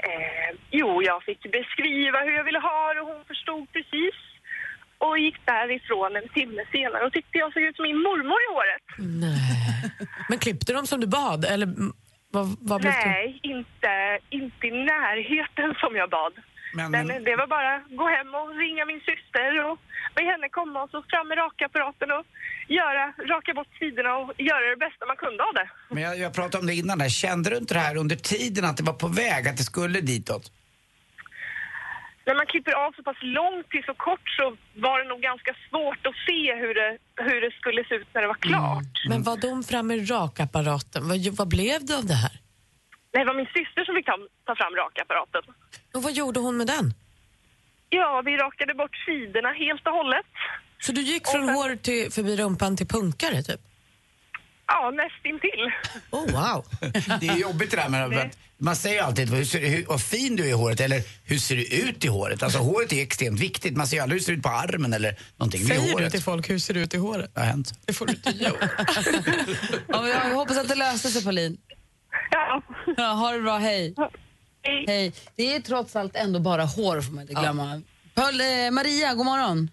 Eh, 0.08 0.50
jo, 0.70 1.02
jag 1.02 1.22
fick 1.22 1.42
beskriva 1.42 2.18
hur 2.26 2.34
jag 2.36 2.44
ville 2.44 2.58
ha 2.58 2.94
det 2.94 3.00
och 3.00 3.06
hon 3.06 3.24
förstod 3.24 3.72
precis. 3.72 4.16
Och 4.98 5.18
gick 5.18 5.46
därifrån 5.46 6.16
en 6.16 6.28
timme 6.28 6.62
senare 6.72 7.06
och 7.06 7.12
tyckte 7.12 7.38
jag 7.38 7.52
såg 7.52 7.62
ut 7.62 7.76
som 7.76 7.82
min 7.82 8.02
mormor 8.08 8.38
i 8.44 8.48
håret. 8.54 8.86
Nej. 9.24 9.92
Men 10.28 10.38
klippte 10.38 10.72
de 10.72 10.86
som 10.86 11.00
du 11.00 11.06
bad? 11.06 11.44
Eller 11.44 11.68
vad, 12.30 12.46
vad 12.60 12.80
blev 12.80 12.92
det? 12.92 13.06
Nej, 13.06 13.40
inte, 13.42 14.18
inte 14.30 14.66
i 14.66 14.70
närheten 14.70 15.74
som 15.80 15.96
jag 15.96 16.10
bad. 16.10 16.32
Men, 16.76 16.90
Men 16.90 17.06
men, 17.06 17.24
det 17.24 17.36
var 17.36 17.46
bara 17.46 17.72
gå 18.00 18.06
hem 18.16 18.30
och 18.40 18.48
ringa 18.64 18.84
min 18.90 19.00
syster 19.10 19.50
och 19.66 19.78
be 20.14 20.22
henne 20.32 20.48
komma 20.48 20.82
och 20.82 20.90
så 20.90 21.02
fram 21.12 21.28
med 21.28 21.38
rakapparaten 21.38 22.10
och 22.16 22.24
göra, 22.78 23.04
raka 23.32 23.54
bort 23.54 23.72
sidorna 23.78 24.16
och 24.16 24.32
göra 24.50 24.64
det 24.70 24.76
bästa 24.86 25.06
man 25.06 25.16
kunde 25.16 25.42
av 25.48 25.54
det. 25.54 25.68
men 25.94 26.02
jag, 26.02 26.18
jag 26.18 26.34
pratade 26.34 26.58
om 26.60 26.66
det 26.66 26.74
innan 26.74 26.98
där. 26.98 27.08
Kände 27.08 27.50
du 27.50 27.56
inte 27.56 27.74
det 27.74 27.80
här 27.80 27.96
under 27.96 28.16
tiden 28.16 28.64
att 28.64 28.76
det 28.76 28.82
var 28.82 28.98
på 29.04 29.08
väg, 29.08 29.48
att 29.48 29.56
det 29.56 29.62
skulle 29.72 30.00
ditåt? 30.00 30.52
När 32.26 32.34
man 32.34 32.46
klipper 32.46 32.72
av 32.84 32.92
så 32.92 33.02
pass 33.02 33.16
långt 33.20 33.68
till 33.70 33.84
så 33.86 33.94
kort 33.94 34.28
så 34.38 34.56
var 34.84 34.98
det 35.00 35.08
nog 35.08 35.20
ganska 35.20 35.52
svårt 35.68 36.06
att 36.06 36.18
se 36.28 36.54
hur 36.62 36.74
det, 36.80 36.90
hur 37.26 37.40
det 37.40 37.50
skulle 37.60 37.84
se 37.84 37.94
ut 37.94 38.08
när 38.14 38.20
det 38.22 38.28
var 38.28 38.40
klart. 38.48 38.94
Men 39.08 39.22
var 39.22 39.36
de 39.36 39.62
fram 39.62 39.86
med 39.86 40.10
rakapparaten? 40.10 41.08
Vad, 41.08 41.18
vad 41.40 41.48
blev 41.48 41.84
det 41.86 41.96
av 41.96 42.06
det 42.06 42.14
här? 42.14 42.40
Det 43.14 43.24
var 43.28 43.34
min 43.40 43.46
syster 43.58 43.82
som 43.84 43.92
fick 43.96 44.06
ta, 44.06 44.16
ta 44.46 44.52
fram 44.60 44.72
rakapparaten. 44.82 45.42
Och 45.94 46.02
vad 46.02 46.12
gjorde 46.12 46.40
hon 46.40 46.56
med 46.56 46.66
den? 46.66 46.94
Ja, 47.88 48.22
vi 48.24 48.32
rakade 48.36 48.74
bort 48.74 48.96
sidorna 49.06 49.50
helt 49.64 49.86
och 49.86 49.92
hållet. 49.92 50.26
Så 50.80 50.92
du 50.92 51.00
gick 51.02 51.28
från 51.28 51.46
sen- 51.46 51.54
hår 51.54 51.76
till, 51.76 52.12
förbi 52.12 52.36
rumpan 52.36 52.76
till 52.76 52.86
punkare, 52.86 53.42
typ? 53.42 53.60
Ja, 54.66 54.90
nästintill. 54.90 55.64
Oh, 56.10 56.26
wow. 56.32 56.64
Det 57.20 57.28
är 57.28 57.36
jobbigt 57.36 57.70
det 57.70 57.76
där 57.76 57.88
med 57.88 58.04
att 58.04 58.38
Man 58.58 58.76
säger 58.76 59.02
alltid 59.02 59.30
hur, 59.30 59.44
ser, 59.44 59.60
hur 59.68 59.84
vad 59.86 60.02
fin 60.02 60.36
du 60.36 60.42
är 60.44 60.48
i 60.48 60.52
håret 60.52 60.80
eller 60.80 61.02
hur 61.24 61.38
ser 61.38 61.56
du 61.56 61.64
ut 61.66 62.04
i 62.04 62.08
håret? 62.08 62.42
Alltså 62.42 62.58
håret 62.58 62.92
är 62.92 63.02
extremt 63.02 63.40
viktigt. 63.40 63.76
Man 63.76 63.86
ser 63.86 63.96
ju 63.96 64.02
aldrig 64.02 64.16
hur 64.16 64.20
det 64.20 64.26
ser 64.26 64.32
ut 64.32 64.42
på 64.42 64.48
armen 64.48 64.92
eller 64.92 65.16
någonting. 65.36 65.66
Det 65.66 65.74
är 65.74 65.80
Säger 65.80 65.98
du 65.98 66.10
till 66.10 66.22
folk 66.22 66.50
hur 66.50 66.58
ser 66.58 66.74
det 66.74 66.80
ut 66.80 66.94
i 66.94 66.96
håret? 66.96 67.30
Det 67.34 67.40
har 67.40 67.46
hänt. 67.46 67.72
Det 67.86 67.92
får 67.92 68.06
du 68.06 68.12
inte 68.12 68.30
göra. 68.30 68.54
Ja, 69.88 70.08
jag 70.08 70.34
hoppas 70.34 70.58
att 70.58 70.68
det 70.68 70.74
löste 70.74 71.08
sig, 71.08 71.24
Pauline. 71.24 71.56
Ja. 72.34 72.62
Ja, 72.96 73.04
ha 73.04 73.32
det 73.32 73.40
bra, 73.40 73.56
hej. 73.58 73.94
Hej. 74.62 74.84
Hej. 74.86 75.12
Det 75.36 75.54
är 75.56 75.60
trots 75.60 75.96
allt 75.96 76.16
ändå 76.16 76.40
bara 76.40 76.62
hår, 76.64 77.00
får 77.00 77.12
man 77.12 77.22
inte 77.22 77.34
glömma. 77.34 77.82
Paul, 78.14 78.40
eh, 78.40 78.70
Maria, 78.72 79.14
god 79.14 79.26
morgon. 79.26 79.70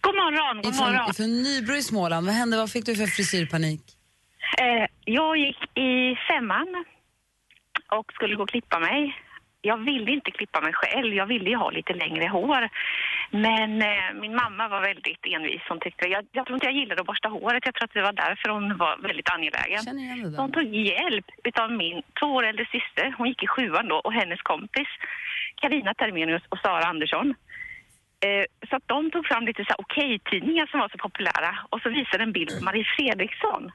God 0.00 0.14
morgon, 0.14 0.56
god 0.62 0.74
Ifrån, 0.74 0.92
morgon. 0.92 1.10
ifrån 1.10 1.42
Nybro 1.42 1.74
i 1.76 1.82
Småland. 1.82 2.26
Vad 2.26 2.34
hände? 2.34 2.56
Vad 2.56 2.70
fick 2.70 2.86
du 2.86 2.96
för 2.96 3.06
frisyrpanik? 3.06 3.80
Eh, 4.58 4.86
jag 5.04 5.36
gick 5.36 5.78
i 5.78 6.16
femman 6.28 6.84
och 7.98 8.12
skulle 8.12 8.36
gå 8.36 8.42
och 8.42 8.48
klippa 8.48 8.78
mig. 8.78 9.16
Jag 9.64 9.76
ville 9.76 10.10
inte 10.10 10.30
klippa 10.30 10.60
mig 10.60 10.72
själv, 10.72 11.14
jag 11.14 11.26
ville 11.26 11.50
ju 11.50 11.56
ha 11.56 11.70
lite 11.70 11.92
längre 11.94 12.28
hår. 12.28 12.68
Men 13.30 13.82
eh, 13.82 14.08
min 14.22 14.34
mamma 14.42 14.68
var 14.68 14.80
väldigt 14.80 15.26
envis. 15.34 15.62
Hon 15.68 15.80
tyckte, 15.80 16.08
jag, 16.08 16.26
jag 16.32 16.46
tror 16.46 16.56
inte 16.56 16.66
jag 16.66 16.74
gillade 16.80 17.00
att 17.00 17.06
borsta 17.06 17.28
håret, 17.28 17.66
jag 17.66 17.74
tror 17.74 17.84
att 17.84 17.94
det 17.94 18.02
var 18.02 18.12
därför 18.12 18.48
hon 18.48 18.76
var 18.76 18.96
väldigt 19.08 19.30
angelägen. 19.30 19.82
Så 20.34 20.40
hon 20.42 20.52
tog 20.52 20.64
hjälp 20.64 21.26
utav 21.44 21.72
min 21.72 22.02
två 22.20 22.26
år 22.26 22.44
äldre 22.50 22.66
syster, 22.76 23.14
hon 23.18 23.28
gick 23.28 23.42
i 23.42 23.46
sjuan 23.46 23.88
då, 23.88 23.96
och 23.96 24.12
hennes 24.12 24.42
kompis 24.42 24.88
Karina 25.60 25.94
Termenius 25.94 26.42
och 26.48 26.58
Sara 26.58 26.84
Andersson. 26.84 27.34
Eh, 28.26 28.44
så 28.68 28.76
att 28.76 28.86
de 28.86 29.10
tog 29.10 29.26
fram 29.26 29.44
lite 29.46 29.64
så 29.64 29.74
okej-tidningar 29.78 30.66
som 30.66 30.80
var 30.80 30.88
så 30.88 30.98
populära 30.98 31.58
och 31.70 31.80
så 31.82 31.88
visade 31.88 32.22
en 32.22 32.32
bild 32.32 32.50
på 32.58 32.64
Marie 32.64 32.86
Fredriksson. 32.96 33.72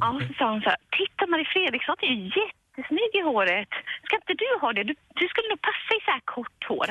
Ja, 0.00 0.08
och 0.10 0.22
så 0.22 0.32
sa 0.38 0.50
hon 0.50 0.62
så 0.62 0.68
här, 0.68 0.78
titta 0.98 1.26
Marie 1.26 1.48
Fredriksson 1.54 1.96
är 2.00 2.14
ju 2.14 2.44
jättesnygg 2.82 3.14
i 3.14 3.20
håret. 3.20 3.68
Ska 4.04 4.16
inte 4.16 4.34
du 4.34 4.58
ha 4.60 4.72
det? 4.72 4.84
Du, 4.84 4.94
du 5.14 5.28
skulle 5.28 5.48
nog 5.48 5.60
passa 5.60 5.90
i 5.98 6.00
så 6.04 6.10
här 6.10 6.20
kort 6.24 6.64
hår. 6.68 6.88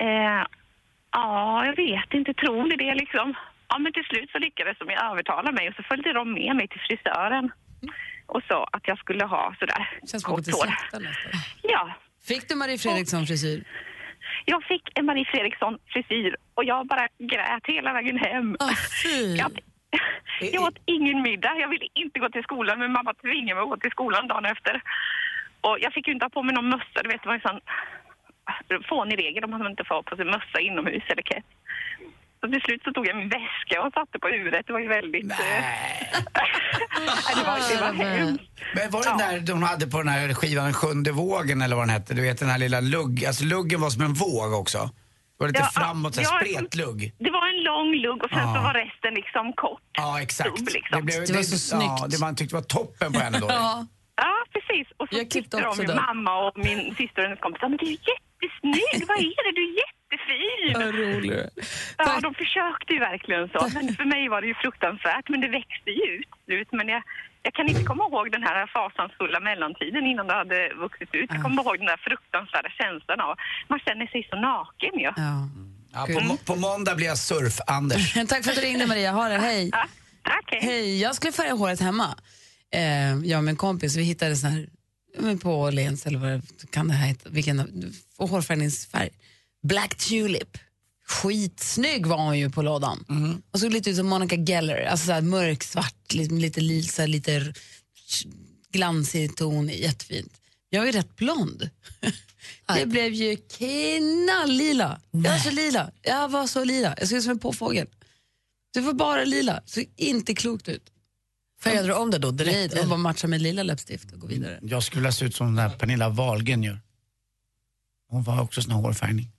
Eh, 0.00 0.42
ja, 1.12 1.66
jag 1.66 1.76
vet 1.76 2.14
inte, 2.14 2.34
tror 2.34 2.62
ni 2.64 2.76
det 2.76 2.94
liksom? 2.94 3.34
Ja, 3.68 3.78
men 3.78 3.92
till 3.92 4.04
slut 4.04 4.30
så 4.30 4.38
lyckades 4.38 4.78
de 4.78 4.90
övertala 4.90 5.52
mig 5.52 5.68
och 5.68 5.74
så 5.74 5.82
följde 5.82 6.12
de 6.12 6.32
med 6.32 6.56
mig 6.56 6.68
till 6.68 6.80
frisören 6.80 7.52
och 8.26 8.42
sa 8.48 8.68
att 8.72 8.88
jag 8.88 8.98
skulle 8.98 9.24
ha 9.24 9.54
sådär 9.58 9.90
Känns 10.10 10.24
kort 10.24 10.46
hår. 10.52 10.68
Ja, 11.62 11.94
Fick 12.28 12.48
du 12.48 12.54
Marie 12.54 12.78
Fredriksson-frisyr? 12.78 13.64
jag 14.44 14.64
fick 14.64 14.98
en 14.98 15.06
Marie 15.06 15.24
Fredriksson-frisyr 15.24 16.36
och 16.54 16.64
jag 16.64 16.86
bara 16.86 17.08
grät 17.18 17.62
hela 17.66 17.92
vägen 17.92 18.18
hem. 18.18 18.56
Jag, 19.38 19.52
jag 20.54 20.62
åt 20.62 20.78
ingen 20.84 21.22
middag. 21.22 21.54
Jag 21.58 21.68
ville 21.68 21.86
inte 21.94 22.20
gå 22.20 22.28
till 22.28 22.42
skolan 22.42 22.78
men 22.78 22.92
mamma 22.92 23.14
tvingade 23.14 23.54
mig 23.54 23.62
att 23.62 23.72
gå 23.74 23.76
till 23.76 23.90
skolan 23.90 24.28
dagen 24.28 24.44
efter. 24.44 24.82
Och 25.60 25.76
jag 25.80 25.92
fick 25.92 26.06
ju 26.06 26.12
inte 26.12 26.24
ha 26.24 26.30
på 26.30 26.42
mig 26.42 26.54
någon 26.54 26.68
mössa. 26.68 26.98
Du 27.02 27.08
vet, 27.08 27.22
det 27.22 27.28
var 27.28 27.34
en 27.34 27.48
sån 27.48 27.60
fånig 28.88 29.18
regel 29.18 29.44
om 29.44 29.50
man 29.50 29.70
inte 29.70 29.84
får 29.84 29.94
ha 29.94 30.02
på 30.02 30.16
sig 30.16 30.24
mössa 30.24 30.58
inomhus 30.60 31.04
eller 31.12 31.22
keps. 31.22 31.46
Så 32.40 32.50
till 32.50 32.60
slut 32.60 32.82
så 32.84 32.92
tog 32.92 33.06
jag 33.06 33.16
min 33.16 33.28
väska 33.28 33.82
och 33.82 33.92
satte 33.92 34.18
på 34.18 34.28
huvudet. 34.28 34.66
Det 34.66 34.72
var 34.72 34.80
ju 34.80 34.88
väldigt... 34.88 35.26
Nej. 35.26 35.38
Nej, 36.98 37.34
det 37.36 37.44
var, 37.44 37.58
det 37.74 37.80
var 37.80 38.04
hemskt. 38.04 38.44
Men 38.74 38.90
var 38.90 39.02
det 39.02 39.08
den 39.08 39.18
där 39.18 39.52
de 39.52 39.62
hade 39.62 39.86
på 39.86 39.98
den 39.98 40.08
här 40.08 40.34
skivan, 40.34 40.72
Sjunde 40.72 41.12
vågen 41.12 41.62
eller 41.62 41.76
vad 41.76 41.86
den 41.86 41.94
hette? 41.94 42.14
Du 42.14 42.22
vet 42.22 42.38
den 42.38 42.48
här 42.48 42.58
lilla 42.58 42.80
lugg, 42.80 43.24
alltså 43.24 43.44
luggen 43.44 43.80
var 43.80 43.90
som 43.90 44.02
en 44.02 44.12
våg 44.14 44.52
också. 44.52 44.90
Det 45.38 45.44
var 45.44 45.48
lite 45.48 45.60
Ja, 45.60 45.80
framåt, 45.80 46.16
ja, 46.16 46.24
spretlugg. 46.24 46.98
Det 47.18 47.30
var 47.30 47.44
en 47.52 47.60
lång 47.70 47.90
lugg 47.94 48.22
och 48.24 48.30
sen 48.30 48.38
Ja. 48.48 48.54
så 48.54 48.60
var 48.68 48.74
resten 48.74 49.14
liksom 49.14 49.52
kort. 49.52 49.82
Ja, 49.92 50.20
exakt. 50.22 50.50
Stubb, 50.56 50.68
liksom. 50.78 51.04
blev, 51.04 51.26
Det 51.26 51.32
var 51.32 51.42
så 51.42 51.54
Ja, 51.76 51.78
snyggt. 51.80 52.12
det 52.12 52.20
man 52.26 52.36
tyckte 52.36 52.54
var 52.54 52.62
toppen 52.62 53.12
på 53.12 53.18
henne 53.20 53.38
då. 53.40 53.46
Ja. 53.60 53.86
Ja, 54.16 54.34
precis. 54.54 54.86
Och 54.96 55.08
så 55.12 55.24
tyckte 55.34 55.56
också 55.56 55.82
de 55.82 55.82
ju 55.82 55.86
den. 55.86 55.96
mamma 56.06 56.32
och 56.46 56.58
min 56.66 56.80
syster 56.98 57.18
och 57.22 57.24
hennes 57.28 57.40
kompis, 57.40 57.58
"Ja, 57.62 57.68
men 57.68 57.78
du 57.82 57.86
är 57.86 57.98
jättesnygg, 58.12 58.98
vad 59.10 59.18
är 59.18 59.40
det, 59.46 59.52
du 59.60 59.62
är 59.70 59.74
jättefin. 59.84 60.72
Vad 60.80 60.94
roligt. 61.02 61.50
Ja, 61.98 62.20
de 62.26 62.34
försökte 62.34 62.92
ju 62.92 62.98
verkligen 63.10 63.48
så. 63.48 63.60
Men 63.74 63.94
för 63.94 64.04
mig 64.04 64.28
var 64.28 64.40
det 64.40 64.46
ju 64.46 64.54
fruktansvärt, 64.54 65.28
men 65.28 65.40
det 65.40 65.48
växte 65.48 65.90
ju 65.90 66.04
ut. 66.18 66.28
ut. 66.46 66.68
Men 66.72 66.88
jag, 66.88 67.02
jag 67.46 67.54
kan 67.54 67.68
inte 67.68 67.84
komma 67.90 68.04
ihåg 68.08 68.26
den 68.36 68.42
här 68.48 68.58
fasansfulla 68.76 69.40
mellantiden 69.40 70.02
innan 70.10 70.26
det 70.26 70.36
hade 70.42 70.60
vuxit 70.84 71.10
ut. 71.18 71.28
Jag 71.34 71.42
kommer 71.42 71.62
ihåg 71.62 71.76
den 71.82 71.90
där 71.92 72.00
fruktansvärda 72.08 72.70
känslan 72.80 73.20
av, 73.26 73.32
man 73.72 73.78
känner 73.86 74.06
sig 74.06 74.20
så 74.30 74.36
naken 74.36 74.94
ju. 75.04 75.10
Ja. 75.26 75.32
Ja, 75.96 76.06
på, 76.14 76.36
på 76.52 76.56
måndag 76.56 76.94
blir 76.94 77.06
jag 77.06 77.16
surf-Anders. 77.16 78.26
Tack 78.28 78.44
för 78.44 78.50
att 78.50 78.56
du 78.56 78.62
ringde, 78.62 78.86
Maria. 78.86 79.12
Ha 79.12 79.28
det. 79.28 79.38
Hej. 79.38 79.68
Ja, 79.72 79.86
tack, 80.22 80.44
hej. 80.46 80.60
Hej, 80.62 81.00
jag 81.00 81.14
skulle 81.14 81.32
färga 81.32 81.52
håret 81.52 81.80
hemma. 81.80 82.08
Eh, 82.74 83.14
jag 83.30 83.38
och 83.38 83.44
min 83.44 83.56
kompis, 83.56 83.96
vi 83.96 84.02
hittade 84.02 84.36
sån 84.36 84.50
här, 84.50 84.66
på 85.42 85.50
Åhléns 85.60 86.06
eller 86.06 86.18
vad 86.18 86.42
kan 86.70 86.88
det 86.88 86.94
här 86.94 87.06
heta, 87.06 87.30
vilken 87.30 87.58
hårfärgningsfärg. 88.18 89.10
Black 89.62 89.94
Tulip. 89.94 90.58
Skitsnygg 91.06 92.06
var 92.06 92.16
hon 92.18 92.38
ju 92.38 92.50
på 92.50 92.62
lådan. 92.62 93.04
Och 93.50 93.60
såg 93.60 93.72
lite 93.72 93.90
ut 93.90 93.96
som 93.96 94.06
Monica 94.06 94.36
Geller, 94.36 94.84
alltså 94.84 95.06
så 95.06 95.20
mörksvart, 95.20 96.12
lite, 96.12 96.60
lite 96.60 97.06
lite 97.06 97.32
r- 97.34 97.54
glansig 98.70 99.36
ton, 99.36 99.68
jättefint. 99.68 100.32
Jag 100.68 100.88
är 100.88 100.92
rätt 100.92 101.16
blond. 101.16 101.70
Det 102.74 102.86
blev 102.86 103.12
ju 103.12 103.36
knalllila. 103.36 105.00
Jag 105.10 105.20
var 105.30 105.38
så 105.38 105.50
lila. 105.50 105.90
Jag 106.02 106.28
var 106.28 106.46
så 106.46 106.64
lila. 106.64 106.94
Jag 106.98 107.08
såg 107.08 107.18
ut 107.18 107.24
som 107.24 107.30
en 107.30 107.38
påfågel. 107.38 107.86
Det 108.74 108.80
var 108.80 108.92
bara 108.92 109.24
lila. 109.24 109.62
såg 109.66 109.84
inte 109.96 110.34
klokt 110.34 110.68
ut. 110.68 110.90
Färgade 111.60 111.88
du 111.88 111.94
om 111.94 112.10
det 112.10 112.18
då 112.18 112.28
Nej, 112.30 112.36
direkt? 112.46 112.74
de 112.76 112.88
bara 112.88 112.96
matcha 112.98 113.26
med 113.26 113.42
lila 113.42 113.62
läppstift 113.62 114.12
och 114.12 114.20
gå 114.20 114.26
vidare. 114.26 114.58
Jag 114.62 114.82
skulle 114.82 115.00
vilja 115.00 115.12
se 115.12 115.24
ut 115.24 115.34
som 115.36 115.46
den 115.46 115.56
där 115.70 115.76
Pernilla 115.78 116.08
Wahlgren 116.08 116.62
gör. 116.62 116.80
Hon 118.08 118.22
var 118.22 118.40
också 118.40 118.62
sån 118.62 118.72
här 118.72 118.78
hårfärgning. 118.80 119.30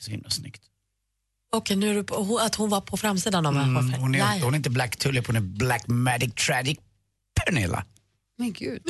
Så 0.00 0.10
himla 0.10 0.30
snyggt. 0.30 0.62
Okej, 1.56 1.76
nu 1.76 1.90
är 1.90 1.94
du 1.94 2.04
på, 2.04 2.38
att 2.38 2.54
hon 2.54 2.70
var 2.70 2.80
på 2.80 2.96
framsidan 2.96 3.46
av 3.46 3.56
Mm, 3.56 3.74
hon, 3.94 4.14
är, 4.14 4.40
hon 4.40 4.54
är 4.54 4.56
inte 4.56 4.70
Black 4.70 4.96
Tulip, 4.96 5.26
hon 5.26 5.36
är 5.36 5.40
Black 5.40 5.86
Magic 5.86 6.34
Tragic 6.34 6.78
Pernilla. 7.40 7.84
Men 8.38 8.52
gud. 8.52 8.82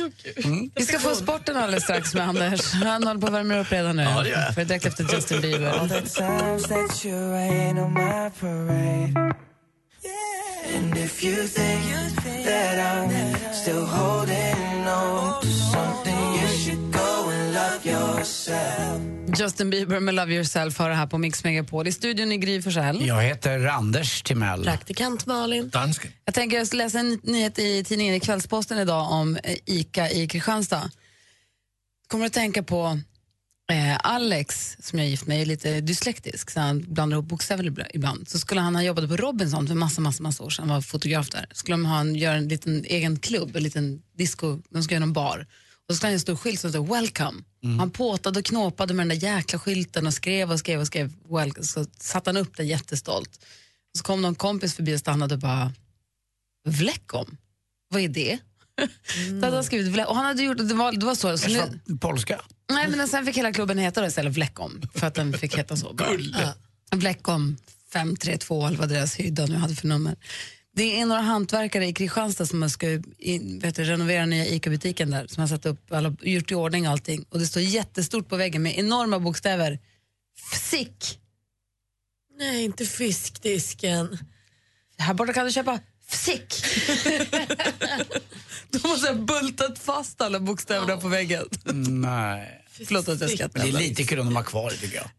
Vi 0.75 0.85
ska 0.85 0.99
få 0.99 1.15
sporten 1.15 1.57
alldeles 1.57 1.83
strax 1.83 2.13
med 2.13 2.27
Anders. 2.27 2.73
Han 2.73 3.03
håller 3.07 3.21
på 3.21 3.27
att 3.27 3.33
värma 3.33 3.57
upp 3.57 3.71
redan 3.71 3.95
nu. 3.95 4.03
Ja, 4.03 4.23
det 4.23 4.29
gör. 4.29 4.51
För 4.51 4.65
direkt 4.65 4.85
efter 4.85 5.15
Justin 5.15 5.41
Bieber. 5.41 5.73
Justin 19.39 19.69
Bieber 19.69 19.99
med 19.99 20.13
Love 20.13 20.33
Yourself 20.33 20.77
har 20.77 20.89
det 20.89 20.95
här 20.95 21.07
på 21.07 21.17
Mix 21.17 21.43
Megapol. 21.43 21.87
I 21.87 21.91
studion 21.91 22.31
i 22.31 22.37
Gry 22.37 22.61
Forssell. 22.61 23.07
Jag 23.07 23.23
heter 23.23 23.65
Anders 23.65 24.21
Timell. 24.21 24.63
Praktikant 24.63 25.25
Malin. 25.25 25.69
Dansken. 25.69 26.11
Jag 26.25 26.33
tänker 26.33 26.57
jag 26.57 26.73
läsa 26.73 26.99
en 26.99 27.19
nyhet 27.23 27.59
i 27.59 27.83
tidningen 27.83 28.15
i 28.15 28.19
Kvällsposten 28.19 28.77
idag 28.79 29.11
om 29.11 29.37
eh, 29.43 29.55
ICA 29.65 30.09
i 30.11 30.27
Kristianstad. 30.27 30.91
Kommer 32.07 32.25
att 32.25 32.33
tänka 32.33 32.63
på 32.63 32.99
eh, 33.71 33.97
Alex, 34.03 34.77
som 34.79 34.99
jag 34.99 35.05
är 35.05 35.09
gift 35.09 35.27
med, 35.27 35.41
är 35.41 35.45
lite 35.45 35.81
dyslektisk, 35.81 36.49
så 36.51 36.59
han 36.59 36.93
blandar 36.93 37.15
ihop 37.17 37.25
bokstäver 37.25 37.63
ibla- 37.63 37.87
ibland. 37.93 38.29
Så 38.29 38.39
skulle 38.39 38.61
han 38.61 38.75
ha 38.75 38.83
jobbat 38.83 39.09
på 39.09 39.15
Robinson 39.17 39.67
för 39.67 39.75
massa, 39.75 40.01
massa, 40.01 40.23
massa 40.23 40.43
år 40.43 40.49
sedan, 40.49 40.69
han 40.69 40.75
var 40.77 40.81
fotograf 40.81 41.29
där. 41.29 41.45
Skulle 41.51 41.73
de 41.73 41.85
ha 41.85 41.99
en, 41.99 42.15
göra 42.15 42.35
en 42.35 42.47
liten 42.47 42.85
egen 42.85 43.19
klubb, 43.19 43.55
en 43.55 43.63
liten 43.63 44.01
disco, 44.17 44.61
de 44.69 44.83
ska 44.83 44.93
göra 44.95 45.03
en 45.03 45.13
bar. 45.13 45.47
Och 45.87 45.93
så 45.93 45.97
skulle 45.97 46.07
han 46.07 46.11
ha 46.11 46.13
en 46.13 46.19
stor 46.19 46.35
skylt 46.35 46.59
som 46.59 46.69
stod 46.69 46.89
“Welcome”. 46.89 47.43
Han 47.79 47.91
påtade 47.91 48.39
och 48.39 48.45
knåpade 48.45 48.93
med 48.93 49.07
den 49.07 49.19
där 49.19 49.27
jäkla 49.27 49.59
skylten 49.59 50.07
och 50.07 50.13
skrev 50.13 50.51
och 50.51 50.59
skrev 50.59 50.79
och 50.79 50.87
skrev 50.87 51.13
welcome. 51.29 51.63
Så 51.65 51.85
satte 51.99 52.29
han 52.29 52.37
upp 52.37 52.57
den 52.57 52.67
jättestolt. 52.67 53.29
Och 53.93 53.97
så 53.97 54.03
kom 54.03 54.21
någon 54.21 54.35
kompis 54.35 54.75
förbi 54.75 54.95
och 54.95 54.99
stannade 54.99 55.35
och 55.35 55.41
bara 55.41 55.71
Vlekom? 56.67 57.37
Vad 57.89 58.01
är 58.01 58.07
det? 58.07 58.37
så 59.29 59.45
hade 59.45 59.55
han 59.55 59.63
skrivit 59.63 59.93
Vle- 59.93 60.03
och 60.05 60.15
han 60.15 60.25
hade 60.25 60.43
gjort, 60.43 60.57
det 60.57 60.73
var, 60.73 60.91
det 60.91 61.05
var 61.05 61.15
så. 61.15 61.37
så 61.37 61.49
nu, 61.49 61.97
Polska. 61.99 62.41
nej, 62.71 62.87
men 62.87 63.07
sen 63.07 63.25
fick 63.25 63.37
hela 63.37 63.53
klubben 63.53 63.77
heta 63.77 64.01
det 64.01 64.07
istället 64.07 64.33
Vlekom 64.33 64.81
för 64.93 65.07
att 65.07 65.15
den 65.15 65.33
fick 65.33 65.57
heta 65.57 65.77
så. 65.77 65.95
Ja. 66.33 66.53
Vlekom 66.91 67.57
532 67.93 68.67
eller 68.67 68.77
vad 68.77 68.89
deras 68.89 69.15
hydda 69.15 69.45
nu 69.45 69.55
hade 69.55 69.75
för 69.75 69.87
nummer. 69.87 70.15
Det 70.75 70.99
är 70.99 71.05
några 71.05 71.21
hantverkare 71.21 71.87
i 71.87 71.93
Kristianstad 71.93 72.45
som 72.45 72.69
ska 72.69 72.87
i, 73.17 73.59
vet 73.61 73.75
du, 73.75 73.83
renovera 73.83 74.25
nya 74.25 74.45
ICA-butiken 74.45 75.11
där 75.11 75.27
som 75.27 75.41
har 75.41 75.47
satt 75.47 75.65
upp, 75.65 75.91
alla, 75.91 76.15
gjort 76.21 76.51
i 76.51 76.55
ordning 76.55 76.85
allting 76.85 77.25
och 77.29 77.39
det 77.39 77.45
står 77.45 77.61
jättestort 77.61 78.29
på 78.29 78.35
väggen 78.35 78.63
med 78.63 78.77
enorma 78.77 79.19
bokstäver 79.19 79.79
FSIK. 80.51 81.19
Nej, 82.39 82.63
inte 82.63 82.85
fiskdisken. 82.85 84.17
Här 84.97 85.13
borta 85.13 85.33
kan 85.33 85.45
du 85.45 85.51
köpa 85.51 85.79
FSIK. 86.07 86.63
De 88.69 88.79
har 88.83 88.97
så 88.97 89.05
här 89.05 89.15
bultat 89.15 89.79
fast 89.79 90.21
alla 90.21 90.39
bokstäverna 90.39 90.97
på 90.97 91.07
väggen. 91.07 91.45
Nej. 91.89 92.64
Förlåt 92.85 93.09
att 93.09 93.21
jag 93.21 93.29
skrattar. 93.29 93.63
Det 93.63 93.67
är 93.67 93.71
lite 93.71 94.03
kul 94.03 94.19
om 94.19 94.25
de 94.25 94.35
har 94.35 94.43
kvar 94.43 94.69
det 94.69 94.77
tycker 94.77 94.95
jag. 94.95 95.09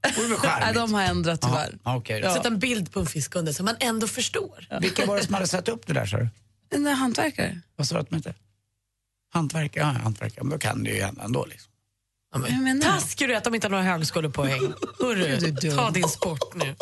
Nej, 0.61 0.75
de 0.75 0.95
har 0.95 1.03
ändrat 1.03 1.41
tyvärr. 1.43 1.79
Ja, 1.85 1.97
okej 1.97 2.21
då. 2.21 2.35
Sätt 2.35 2.47
en 2.47 2.59
bild 2.59 2.93
på 2.93 3.01
en 3.01 3.07
fisk 3.07 3.37
under 3.37 3.53
så 3.53 3.63
man 3.63 3.77
ändå 3.81 4.07
förstår. 4.07 4.67
Vilka 4.81 5.07
var 5.07 5.17
det 5.17 5.25
som 5.25 5.35
hade 5.35 5.47
satt 5.47 5.69
upp 5.69 5.87
det 5.87 5.93
där 5.93 6.07
sa 6.07 6.17
du? 6.17 6.29
Där 6.71 6.93
hantverkare. 6.93 7.61
Vad 7.77 7.89
sa 7.89 7.95
du 7.95 8.01
att 8.01 8.11
de 8.11 8.17
hette? 8.17 8.35
Hantverkare, 9.33 9.85
ja, 9.85 10.03
hantverkare. 10.03 10.45
Men 10.45 10.51
då 10.51 10.59
kan 10.59 10.85
det 10.85 10.91
ju 10.91 11.03
hända 11.03 11.23
ändå. 11.25 11.47
Liksom. 11.47 11.73
Ja, 12.33 12.39
men, 12.39 12.81
taskig 12.81 13.29
du 13.29 13.33
är 13.33 13.37
att 13.37 13.45
de 13.45 13.55
inte 13.55 13.67
har 13.67 13.71
några 13.71 13.85
högskolepoäng. 13.85 14.73
Hörru, 15.01 15.57
ta 15.77 15.91
din 15.91 16.09
sport 16.09 16.55
nu. 16.55 16.75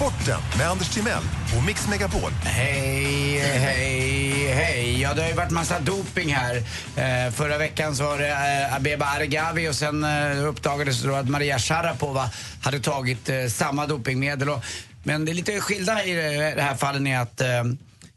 Sporten 0.00 0.40
med 0.58 0.68
Anders 0.68 0.88
Timell 0.88 1.22
och 1.56 1.64
Mix 1.64 1.88
Megapol. 1.88 2.30
Hej, 2.44 3.38
hej, 3.38 4.52
hej. 4.52 5.00
Ja, 5.00 5.14
det 5.14 5.22
har 5.22 5.28
ju 5.28 5.34
varit 5.34 5.50
massa 5.50 5.80
doping 5.80 6.34
här. 6.34 6.56
Eh, 6.96 7.32
förra 7.32 7.58
veckan 7.58 7.96
så 7.96 8.04
var 8.04 8.18
det 8.18 8.28
eh, 8.28 8.74
Abeba 8.74 9.06
Argavi 9.06 9.68
och 9.68 9.74
sen 9.74 10.04
eh, 10.04 10.48
uppdagades 10.48 11.02
det 11.02 11.08
då 11.08 11.14
att 11.14 11.28
Maria 11.28 11.58
Sharapova 11.58 12.30
hade 12.62 12.80
tagit 12.80 13.28
eh, 13.28 13.46
samma 13.46 13.86
dopingmedel. 13.86 14.48
Och, 14.48 14.64
men 15.02 15.24
det 15.24 15.32
är 15.32 15.34
lite 15.34 15.60
skilda 15.60 16.04
i 16.04 16.12
det 16.12 16.54
det 16.54 16.62
här 16.62 16.76
fallet 16.76 17.06
är 17.06 17.18
att 17.18 17.40
eh, 17.40 17.64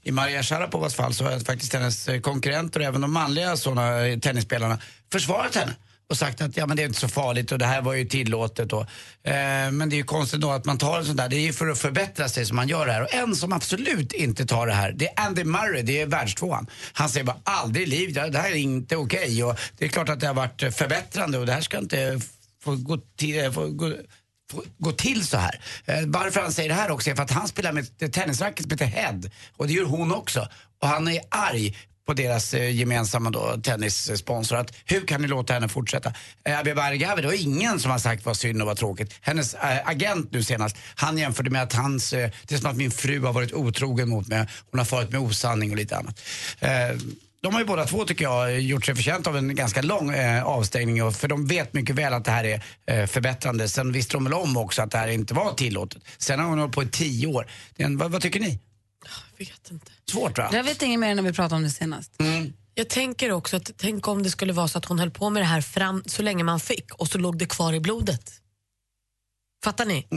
i 0.04 0.12
Maria 0.12 0.44
Sharapovas 0.44 0.96
fall 0.96 1.14
så 1.14 1.24
har 1.24 1.40
faktiskt 1.40 1.74
hennes 1.74 2.10
konkurrenter 2.22 2.80
och 2.80 2.86
även 2.86 3.02
de 3.02 3.14
manliga 3.14 3.58
såna 3.58 4.06
eh, 4.08 4.20
tennisspelarna 4.20 4.78
försvarat 5.12 5.56
henne 5.56 5.74
och 6.14 6.18
sagt 6.18 6.42
att 6.42 6.58
ja, 6.58 6.66
men 6.68 6.78
det 6.78 6.84
är 6.84 6.88
inte 6.88 7.00
så 7.00 7.08
farligt 7.08 7.52
och 7.52 7.58
det 7.58 7.66
här 7.66 7.82
var 7.82 7.94
ju 7.94 8.06
tillåtet. 8.06 8.74
Och, 8.74 8.82
eh, 9.28 9.72
men 9.72 9.90
det 9.90 9.96
är 9.96 9.98
ju 9.98 10.04
konstigt 10.04 10.42
då 10.42 10.52
att 10.52 10.66
man 10.66 10.78
tar 10.78 11.00
en 11.00 11.06
sån 11.06 11.16
där, 11.16 11.30
det 11.30 11.36
är 11.36 11.40
ju 11.40 11.54
för 11.54 11.68
att 11.68 11.80
förbättra 11.80 12.30
sig 12.30 12.46
som 12.46 12.56
man 12.56 12.68
gör 12.68 12.86
det 12.86 12.92
här. 12.92 13.02
Och 13.02 13.14
en 13.14 13.36
som 13.36 13.54
absolut 13.54 14.14
inte 14.14 14.46
tar 14.46 14.68
det 14.68 14.74
här, 14.74 14.92
det 14.92 15.08
är 15.08 15.26
Andy 15.26 15.44
Murray, 15.44 15.82
det 15.82 16.02
är 16.02 16.06
världstvåan. 16.06 16.68
Han 16.94 17.10
säger 17.10 17.26
bara 17.26 17.40
aldrig 17.44 17.88
i 17.88 17.90
livet, 17.90 18.32
det 18.34 18.40
här 18.40 18.52
är 18.52 18.56
inte 18.56 18.96
okej. 18.96 19.44
Och 19.44 19.60
det 19.78 19.86
är 19.86 19.90
klart 19.90 20.10
att 20.10 20.20
det 20.20 20.28
har 20.28 20.34
varit 20.34 20.76
förbättrande 20.76 21.38
och 21.38 21.46
det 21.46 21.54
här 21.54 21.62
ska 21.62 21.78
inte 21.78 22.20
få 22.64 22.76
gå 22.76 22.98
till, 22.98 23.52
få 23.52 23.68
gå, 23.68 23.94
gå 24.78 24.92
till 24.92 25.28
så 25.28 25.38
här. 25.38 25.62
Eh, 25.86 26.04
varför 26.06 26.42
han 26.42 26.52
säger 26.52 26.70
det 26.70 26.76
här 26.76 26.92
också 26.92 27.10
är 27.10 27.16
för 27.16 27.24
att 27.24 27.32
han 27.32 27.48
spelar 27.48 27.72
med 27.72 27.88
ett 28.00 28.14
tennisracket 28.14 28.62
som 28.62 28.72
heter 28.72 28.86
Head 28.86 29.22
och 29.58 29.68
det 29.68 29.74
gör 29.74 29.86
hon 29.86 30.14
också. 30.14 30.48
Och 30.82 30.88
han 30.88 31.08
är 31.08 31.22
arg 31.30 31.76
på 32.06 32.14
deras 32.14 32.54
eh, 32.54 32.76
gemensamma 32.76 33.30
då, 33.30 33.58
tennissponsor. 33.64 34.58
Att, 34.58 34.74
hur 34.86 35.08
kan 35.08 35.22
ni 35.22 35.28
låta 35.28 35.54
henne 35.54 35.68
fortsätta? 35.68 36.14
Eh, 36.46 36.60
Abeba 36.60 36.82
Argavi, 36.82 37.22
det 37.22 37.28
var 37.28 37.42
ingen 37.44 37.80
som 37.80 37.92
har 37.92 38.00
sagt 38.00 38.26
vad 38.26 38.38
synd 38.38 38.62
och 38.62 38.68
vad 38.68 38.78
tråkigt. 38.78 39.14
Hennes 39.22 39.54
eh, 39.54 39.88
agent 39.90 40.32
nu 40.32 40.44
senast, 40.44 40.78
han 40.96 41.18
jämförde 41.18 41.50
med 41.50 41.64
att 41.64 41.74
hans, 41.74 42.14
eh, 42.14 42.30
det 42.48 42.56
är 42.56 42.60
som 42.60 42.70
att 42.70 42.78
min 42.78 42.92
fru 42.92 43.22
har 43.26 43.34
varit 43.34 43.54
otrogen 43.54 44.10
mot 44.10 44.28
mig. 44.28 44.48
Hon 44.72 44.80
har 44.80 44.86
farit 44.86 45.12
med 45.12 45.22
osanning 45.22 45.72
och 45.72 45.78
lite 45.78 45.98
annat. 45.98 46.22
Eh, 46.60 46.70
de 47.44 47.54
har 47.54 47.62
ju 47.62 47.66
båda 47.66 47.86
två 47.86 48.06
tycker 48.06 48.26
jag 48.26 48.62
gjort 48.62 48.86
sig 48.86 48.96
förtjänt 48.96 49.28
av 49.28 49.38
en 49.38 49.56
ganska 49.56 49.82
lång 49.82 50.12
eh, 50.14 50.44
avstängning 50.44 51.04
och, 51.04 51.16
för 51.16 51.28
de 51.28 51.48
vet 51.48 51.74
mycket 51.74 51.96
väl 51.96 52.14
att 52.14 52.26
det 52.26 52.32
här 52.32 52.44
är 52.44 52.64
eh, 52.86 53.06
förbättrande. 53.06 53.70
Sen 53.70 53.92
visste 53.92 54.14
de 54.14 54.24
väl 54.24 54.34
om 54.34 54.58
också 54.58 54.82
att 54.82 54.92
det 54.92 54.98
här 54.98 55.08
inte 55.08 55.34
var 55.34 55.54
tillåtet. 55.54 56.02
Sen 56.18 56.40
har 56.40 56.48
hon 56.48 56.60
hållit 56.60 56.76
på 56.76 56.84
i 56.84 56.88
tio 56.88 57.28
år. 57.28 57.48
En, 57.78 57.98
vad, 57.98 58.12
vad 58.12 58.22
tycker 58.22 58.40
ni? 58.40 58.60
Jag 59.38 59.46
vet 59.46 59.72
inte. 59.72 59.92
Svårt 60.12 60.38
va? 60.38 60.50
Jag 60.54 60.64
vet 60.64 60.82
inget 60.82 61.00
mer 61.00 61.10
än 61.10 61.16
när 61.16 61.24
vi 61.24 61.34
pratade 61.34 61.56
om 61.56 61.64
det 61.64 61.70
senast. 61.70 62.12
Jag 62.76 62.90
tänker 62.90 63.32
också 63.32 63.58
att 63.58 63.72
tänk 63.78 64.08
om 64.08 64.24
det 64.24 64.30
skulle 64.30 64.54
vara 64.54 64.68
så 64.68 64.78
att 64.78 64.86
hon 64.86 65.00
höll 65.00 65.12
på 65.12 65.30
med 65.30 65.42
det 65.42 65.48
här 65.48 65.62
fram 65.62 66.04
så 66.06 66.22
länge 66.22 66.44
man 66.44 66.60
fick 66.60 66.94
och 66.94 67.08
så 67.08 67.18
låg 67.18 67.38
det 67.38 67.46
kvar 67.46 67.74
i 67.74 67.80
blodet. 67.80 68.32
Fattar 69.64 69.86
ni? 69.86 70.08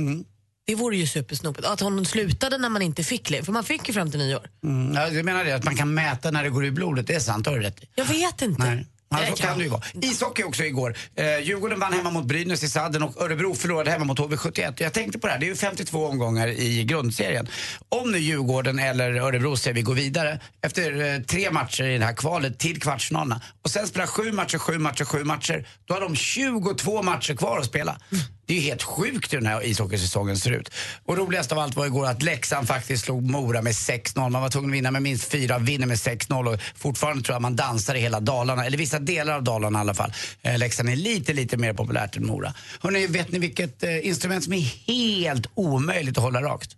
Det 0.66 0.74
vore 0.74 0.96
ju 0.96 1.06
supersnopet. 1.06 1.64
Att 1.64 1.80
hon 1.80 2.06
slutade 2.06 2.58
när 2.58 2.68
man 2.68 2.82
inte 2.82 3.04
fick 3.04 3.30
lev, 3.30 3.44
för 3.44 3.52
man 3.52 3.64
fick 3.64 3.88
ju 3.88 3.94
fram 3.94 4.10
till 4.10 4.20
nyår. 4.20 4.50
Mm, 4.64 4.94
ja, 4.94 5.10
du 5.10 5.22
menar 5.22 5.44
det, 5.44 5.52
att 5.52 5.64
man 5.64 5.76
kan 5.76 5.94
mäta 5.94 6.30
när 6.30 6.42
det 6.42 6.50
går 6.50 6.64
i 6.64 6.70
blodet, 6.70 7.06
det 7.06 7.14
är 7.14 7.20
sant, 7.20 7.46
har 7.46 7.56
du 7.56 7.62
rätt 7.62 7.82
i. 7.82 7.88
Jag 7.94 8.04
vet 8.04 8.42
inte. 8.42 8.64
Nej. 8.64 8.86
Ja, 9.08 9.18
så 9.30 9.36
kan 9.42 9.58
det 9.58 9.64
ju 9.64 9.70
vara. 9.70 9.82
Ishockey 10.02 10.42
också 10.42 10.64
igår. 10.64 10.96
Eh, 11.16 11.38
Djurgården 11.38 11.80
vann 11.80 11.92
hemma 11.92 12.10
mot 12.10 12.24
Brynäs 12.24 12.62
i 12.62 12.68
sadden 12.68 13.02
och 13.02 13.22
Örebro 13.22 13.54
förlorade 13.54 13.90
hemma 13.90 14.04
mot 14.04 14.18
HV71. 14.18 14.72
Och 14.72 14.80
Jag 14.80 14.92
tänkte 14.92 15.18
på 15.18 15.26
det 15.26 15.32
här, 15.32 15.40
det 15.40 15.46
är 15.46 15.48
ju 15.48 15.56
52 15.56 16.06
omgångar 16.06 16.48
i 16.48 16.84
grundserien. 16.84 17.48
Om 17.88 18.12
nu 18.12 18.18
Djurgården 18.18 18.78
eller 18.78 19.14
Örebro 19.14 19.56
säger 19.56 19.74
vi 19.74 19.82
går 19.82 19.94
vidare 19.94 20.40
efter 20.62 21.14
eh, 21.14 21.20
tre 21.22 21.50
matcher 21.50 21.84
i 21.84 21.98
det 21.98 22.04
här 22.04 22.12
kvalet 22.14 22.58
till 22.58 22.80
kvartsfinalerna 22.80 23.40
och 23.62 23.70
sen 23.70 23.86
spelar 23.86 24.06
sju 24.06 24.32
matcher, 24.32 24.58
sju 24.58 24.78
matcher, 24.78 25.04
sju 25.04 25.24
matcher. 25.24 25.68
Då 25.84 25.94
har 25.94 26.00
de 26.00 26.16
22 26.16 27.02
matcher 27.02 27.34
kvar 27.34 27.58
att 27.58 27.66
spela. 27.66 27.98
Det 28.46 28.54
är 28.54 28.56
ju 28.56 28.62
helt 28.62 28.82
sjukt 28.82 29.32
hur 29.32 29.38
den 29.38 29.46
här 29.46 29.66
ishockeysäsongen 29.66 30.38
ser 30.38 30.50
ut. 30.50 30.70
Och 31.04 31.16
roligast 31.16 31.52
av 31.52 31.58
allt 31.58 31.76
var 31.76 31.86
igår 31.86 32.06
att 32.06 32.22
Leksand 32.22 32.68
faktiskt 32.68 33.04
slog 33.04 33.30
Mora 33.30 33.62
med 33.62 33.72
6-0. 33.72 34.30
Man 34.30 34.42
var 34.42 34.48
tvungen 34.48 34.70
att 34.70 34.74
vinna 34.76 34.90
med 34.90 35.02
minst 35.02 35.24
fyra, 35.24 35.58
vinner 35.58 35.86
med 35.86 35.96
6-0 35.96 36.54
och 36.54 36.60
fortfarande 36.74 37.22
tror 37.22 37.34
jag 37.34 37.42
man 37.42 37.56
dansar 37.56 37.94
i 37.94 38.00
hela 38.00 38.20
Dalarna, 38.20 38.66
eller 38.66 38.78
vissa 38.78 38.98
delar 38.98 39.34
av 39.34 39.42
Dalarna 39.42 39.78
i 39.78 39.80
alla 39.80 39.94
fall. 39.94 40.12
Eh, 40.42 40.58
Leksand 40.58 40.88
är 40.88 40.96
lite, 40.96 41.32
lite 41.32 41.56
mer 41.56 41.72
populärt 41.72 42.16
än 42.16 42.26
Mora. 42.26 42.54
Hörrni, 42.80 43.06
vet 43.06 43.32
ni 43.32 43.38
vilket 43.38 43.82
eh, 43.82 44.06
instrument 44.06 44.44
som 44.44 44.52
är 44.52 44.60
helt 44.86 45.46
omöjligt 45.54 46.18
att 46.18 46.24
hålla 46.24 46.42
rakt? 46.42 46.70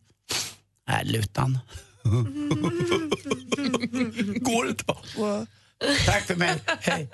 Nej, 0.89 1.05
lutan. 1.05 1.59
Går 4.41 4.69
inte. 4.69 4.85
va? 4.87 4.97
Tack 6.07 6.27
för 6.27 6.37
mig. 6.37 6.55
Hej. 6.81 7.09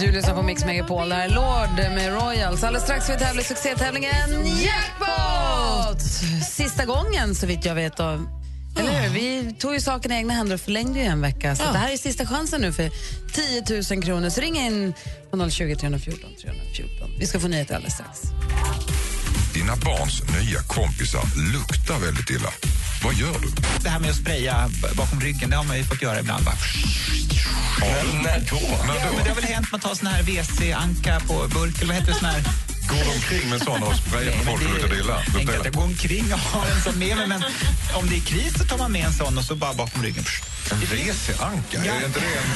Du 0.00 0.12
lyssnar 0.12 0.34
på 0.34 0.42
Mix 0.42 0.64
Megapol. 0.64 1.08
Det 1.08 1.14
här 1.14 1.28
är 1.28 1.34
Lord 1.34 1.94
med 1.94 2.12
Royals. 2.12 2.64
Alldeles 2.64 2.84
strax 2.84 3.04
ska 3.04 3.12
vi 3.12 3.18
tävla 3.18 3.40
i 3.40 3.44
succétävlingen 3.44 4.46
Jackpot! 4.46 6.00
Sista 6.50 6.84
gången, 6.84 7.34
så 7.34 7.46
vitt 7.46 7.64
jag 7.64 7.74
vet. 7.74 8.00
Av, 8.00 8.28
eller 8.78 9.02
hur? 9.02 9.08
Vi 9.08 9.54
tog 9.58 9.74
ju 9.74 9.80
saken 9.80 10.12
i 10.12 10.14
egna 10.14 10.34
händer 10.34 10.54
och 10.54 10.60
förlängde 10.60 10.98
ju 10.98 11.04
en 11.04 11.20
vecka. 11.20 11.56
Så 11.56 11.62
det 11.72 11.78
här 11.78 11.92
är 11.92 11.96
sista 11.96 12.26
chansen 12.26 12.60
nu 12.60 12.72
för 12.72 12.90
10 13.32 13.94
000 13.94 14.02
kronor. 14.02 14.30
Så 14.30 14.40
ring 14.40 14.56
in 14.56 14.94
på 15.30 15.50
020 15.50 15.76
314 15.76 16.30
314. 16.42 17.10
Vi 17.18 17.26
ska 17.26 17.40
få 17.40 17.48
nyheter 17.48 17.74
alldeles 17.74 17.94
strax. 17.94 18.22
Dina 19.54 19.76
barns 19.76 20.22
nya 20.22 20.60
kompisar 20.60 21.22
luktar 21.52 22.06
väldigt 22.06 22.30
illa. 22.30 22.48
Vad 23.04 23.14
gör 23.14 23.38
du? 23.42 23.48
Det 23.82 23.88
här 23.88 24.00
med 24.00 24.10
att 24.10 24.16
spraya 24.16 24.70
bakom 24.96 25.20
ryggen, 25.20 25.50
det 25.50 25.56
har 25.56 25.64
man 25.64 25.78
ju 25.78 25.84
fått 25.84 26.02
göra 26.02 26.20
ibland. 26.20 26.44
Bara. 26.44 26.54
när 28.22 28.40
då? 28.50 28.60
Ja, 28.60 29.12
men 29.16 29.24
det 29.24 29.28
har 29.28 29.34
väl 29.34 29.44
hänt 29.44 29.66
man 29.72 29.80
tar 29.80 29.94
sån 29.94 30.06
här 30.06 30.22
WC-anka 30.22 31.20
på 31.20 31.34
burk, 31.34 31.76
eller 31.76 31.86
vad 31.86 31.96
heter 31.96 32.12
det? 32.12 32.18
Sån 32.18 32.28
här... 32.28 32.69
Går 32.90 33.04
de 33.04 33.10
omkring 33.10 33.50
med 33.50 33.62
såna 33.62 33.86
och 33.86 33.96
sprayar 33.96 34.32
på 34.38 34.44
folk 34.44 34.62
och 34.62 34.70
luktar 34.70 34.94
illa? 35.00 35.14
Att 35.16 35.64
jag 35.64 35.74
går 35.74 35.82
omkring 35.82 36.32
och 36.32 36.38
har 36.38 36.66
en 36.66 36.80
sån 36.80 36.98
med 36.98 37.16
mig, 37.16 37.26
men 37.26 37.42
om 37.94 38.08
det 38.08 38.16
är 38.16 38.20
kris 38.20 38.58
så 38.58 38.64
tar 38.64 38.78
man 38.78 38.92
med 38.92 39.04
en 39.04 39.12
sån 39.12 39.38
och 39.38 39.44
så 39.44 39.54
bara 39.54 39.74
bakom 39.74 40.02
ryggen. 40.02 40.24
En 40.70 40.78
WC-anka? 40.78 41.78
Är 41.78 42.06
inte 42.06 42.20
det 42.20 42.38
en... 42.38 42.50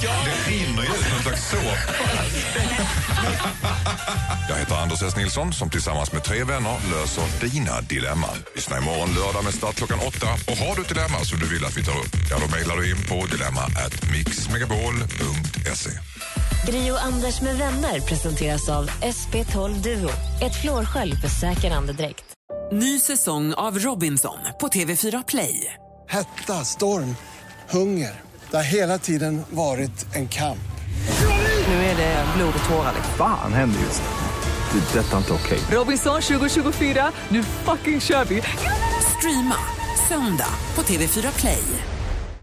Det 0.00 0.50
rinner 0.50 0.82
ju 0.82 0.88
ut 0.88 1.12
någon 1.12 1.22
slags 1.22 1.50
såpa. 1.50 1.76
Jag 4.48 4.56
heter 4.56 4.74
Anders 4.74 5.02
S. 5.02 5.16
Nilsson 5.16 5.52
som 5.52 5.70
tillsammans 5.70 6.12
med 6.12 6.24
tre 6.24 6.44
vänner 6.44 6.76
löser 6.90 7.24
dina 7.40 7.80
dilemman. 7.80 8.36
Lyssna 8.54 8.78
imorgon 8.78 9.14
lördag 9.14 9.44
med 9.44 9.54
start 9.54 9.76
klockan 9.76 9.98
åtta. 9.98 10.26
Och 10.46 10.56
har 10.56 10.76
du 10.76 10.82
ett 10.82 10.88
dilemma 10.88 11.24
som 11.24 11.38
du 11.38 11.46
vill 11.46 11.64
att 11.64 11.76
vi 11.76 11.84
tar 11.84 11.98
upp, 11.98 12.16
ja 12.30 12.38
då 12.38 12.46
mejlar 12.56 12.76
du 12.76 12.90
in 12.90 13.02
på 13.08 13.26
dilemma 13.26 13.62
at 13.62 14.10
mixmegapol.se. 14.10 15.90
Gri 16.68 16.90
och 16.90 17.02
Anders 17.02 17.40
med 17.40 17.58
vänner 17.58 18.00
presenteras 18.00 18.68
av 18.68 18.90
SP12 18.90 19.82
Duo. 19.82 20.10
Ett 20.42 20.60
flårskölj 20.62 21.16
för 21.16 21.28
säker 21.28 21.70
andedräkt. 21.70 22.24
Ny 22.72 23.00
säsong 23.00 23.54
av 23.54 23.78
Robinson 23.78 24.38
på 24.60 24.68
TV4 24.68 25.24
Play. 25.28 25.74
Hetta, 26.08 26.64
storm, 26.64 27.16
hunger. 27.70 28.20
Det 28.50 28.56
har 28.56 28.64
hela 28.64 28.98
tiden 28.98 29.42
varit 29.50 30.14
en 30.14 30.28
kamp. 30.28 30.58
Nu 31.66 31.74
är 31.74 31.96
det 31.96 32.24
blod 32.36 32.54
och 32.62 32.68
tårar. 32.68 32.94
Fan 33.18 33.52
händer 33.52 33.80
just 33.80 34.02
nu. 34.02 34.80
Det. 34.80 34.98
är 34.98 35.02
Detta 35.02 35.12
är 35.12 35.18
inte 35.18 35.32
okej. 35.32 35.58
Robinson 35.70 36.22
2024, 36.22 37.12
nu 37.28 37.42
fucking 37.42 38.00
kör 38.00 38.24
vi! 38.24 38.42
Streama 39.18 39.56
söndag 40.08 40.54
på 40.74 40.82
TV4 40.82 41.40
Play. 41.40 41.62